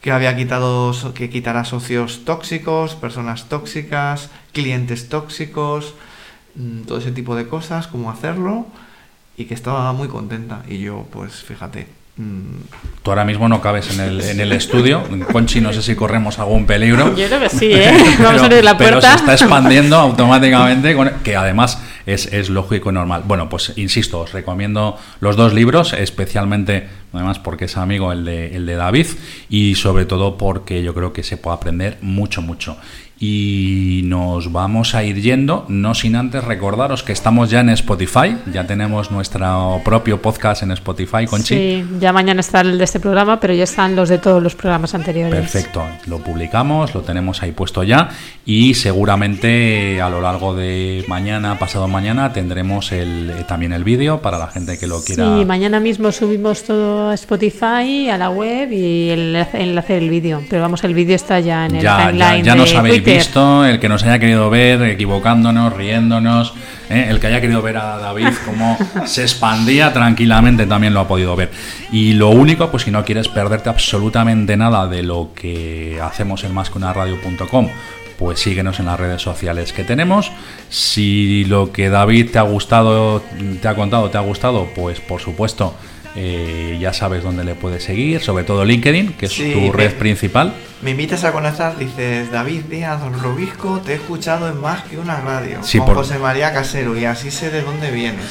[0.02, 5.94] que había quitado, que quitará socios tóxicos, personas tóxicas, clientes tóxicos,
[6.56, 8.66] mm, todo ese tipo de cosas, cómo hacerlo,
[9.36, 10.62] y que estaba muy contenta.
[10.68, 11.86] Y yo, pues fíjate,
[12.16, 15.04] mm, tú ahora mismo no cabes en el, en el estudio.
[15.30, 17.14] Conchi, no sé si corremos algún peligro.
[17.16, 17.92] Yo creo que sí, ¿eh?
[18.18, 19.10] Vamos a pero, abrir la pero puerta.
[19.10, 23.22] se está expandiendo automáticamente, con- que además es, es lógico y normal.
[23.24, 28.56] Bueno, pues insisto, os recomiendo los dos libros, especialmente, además porque es amigo el de,
[28.56, 29.06] el de David,
[29.48, 32.76] y sobre todo porque yo creo que se puede aprender mucho, mucho.
[33.24, 38.36] Y nos vamos a ir yendo, no sin antes recordaros que estamos ya en Spotify,
[38.52, 41.54] ya tenemos nuestro propio podcast en Spotify, Conchi.
[41.54, 44.56] Sí, ya mañana está el de este programa, pero ya están los de todos los
[44.56, 45.38] programas anteriores.
[45.38, 48.08] Perfecto, lo publicamos, lo tenemos ahí puesto ya
[48.44, 54.20] y seguramente a lo largo de mañana, pasado mañana, tendremos el, eh, también el vídeo
[54.20, 55.38] para la gente que lo quiera.
[55.38, 60.42] Sí, mañana mismo subimos todo a Spotify, a la web y el enlace- del vídeo.
[60.48, 62.96] Pero vamos, el vídeo está ya en el ya, ya, timeline ya de nos habéis
[63.02, 63.18] Twitter.
[63.18, 66.54] visto, el que nos haya querido ver equivocándonos, riéndonos,
[66.90, 67.06] ¿eh?
[67.08, 71.34] el que haya querido ver a David cómo se expandía tranquilamente también lo ha podido
[71.36, 71.50] ver.
[71.90, 76.54] Y lo único, pues si no quieres perderte absolutamente nada de lo que hacemos en
[76.54, 77.68] másqueunaradio.com,
[78.18, 80.30] pues síguenos en las redes sociales que tenemos.
[80.68, 83.22] Si lo que David te ha gustado,
[83.60, 85.74] te ha contado, te ha gustado, pues por supuesto
[86.16, 89.72] eh, ya sabes dónde le puedes seguir, sobre todo LinkedIn, que es Sí, tu me-
[89.72, 90.52] red principal.
[90.82, 95.20] me invitas a conectar, dices, David Díaz Robisco, te he escuchado en más que una
[95.20, 98.26] radio, Sí, con por- José María Casero, y así sé de dónde vienes.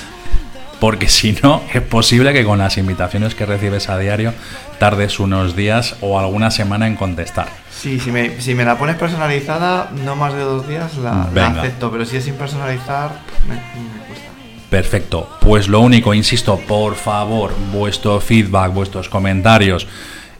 [0.79, 4.33] porque si no, es posible que con las invitaciones que recibes a diario
[4.79, 7.49] tardes unos días o alguna semana en contestar.
[7.69, 11.91] Sí, si me, si me la pones personalizada, no más de dos días la, acepto,
[11.91, 13.11] pero si es sin personalizar,
[13.47, 14.30] me, me cuesta.
[14.71, 19.85] Perfecto, pues lo único, insisto, por favor, vuestro feedback, vuestros comentarios,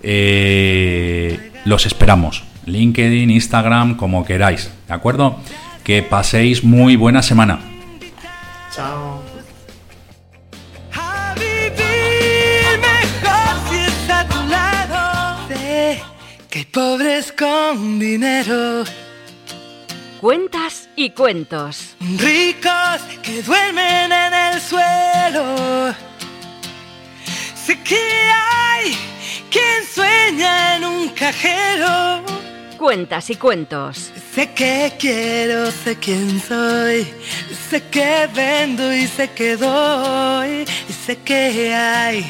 [0.02, 2.46] eh, los esperamos.
[2.66, 5.38] LinkedIn, Instagram, como queráis, ¿de acuerdo?
[5.84, 7.60] Que paséis muy buena semana.
[8.74, 9.22] Chao.
[16.50, 18.86] Que hay pobres con dinero,
[20.22, 21.96] Cuentas y cuentos.
[22.18, 25.94] ricos que duermen en el suelo.
[27.56, 28.98] Sé que hay
[29.50, 32.24] quien sueña en un cajero.
[32.78, 34.12] Cuentas y cuentos.
[34.34, 37.06] Sé que quiero, sé quién soy,
[37.70, 42.24] sé que vendo y sé que doy, y sé que hay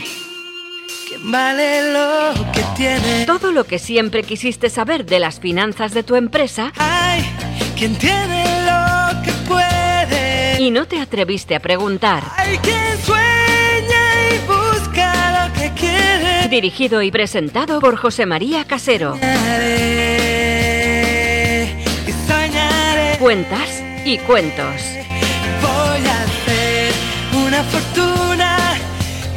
[1.08, 3.26] quien vale lo que tiene.
[3.26, 6.74] Todo lo que siempre quisiste saber de las finanzas de tu empresa
[7.82, 12.24] quien tiene lo que puede, y no te atreviste a preguntar.
[12.38, 16.48] hay quien sueña y busca lo que quiere.
[16.48, 19.14] Dirigido y presentado por José María Casero.
[19.16, 20.06] Soñaré
[22.06, 23.18] y soñaré.
[23.18, 24.80] Cuentas y cuentos.
[25.64, 26.94] Voy a hacer
[27.34, 28.78] una fortuna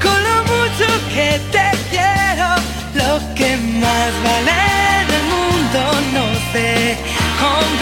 [0.03, 0.85] con lo mucho
[1.15, 2.57] que te quiero.
[2.93, 4.64] Lo que más vale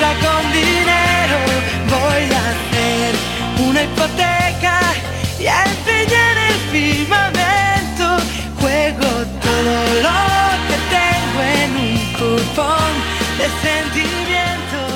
[0.02, 1.38] compra con dinero.
[1.88, 3.14] Voy a hacer
[3.68, 4.76] una hipoteca
[5.38, 8.18] y a empeñar el firmamento.
[8.60, 10.18] Juego todo lo
[10.68, 12.92] que tengo en un cupón
[13.38, 14.90] de sentimientos.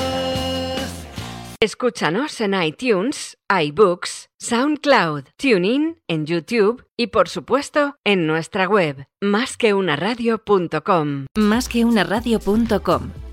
[1.61, 11.27] Escúchanos en iTunes, iBooks, SoundCloud, TuneIn, en YouTube y por supuesto en nuestra web, másqueunaradio.com.
[11.37, 13.26] Más que una radio.com.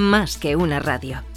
[0.00, 1.29] Más que una radio.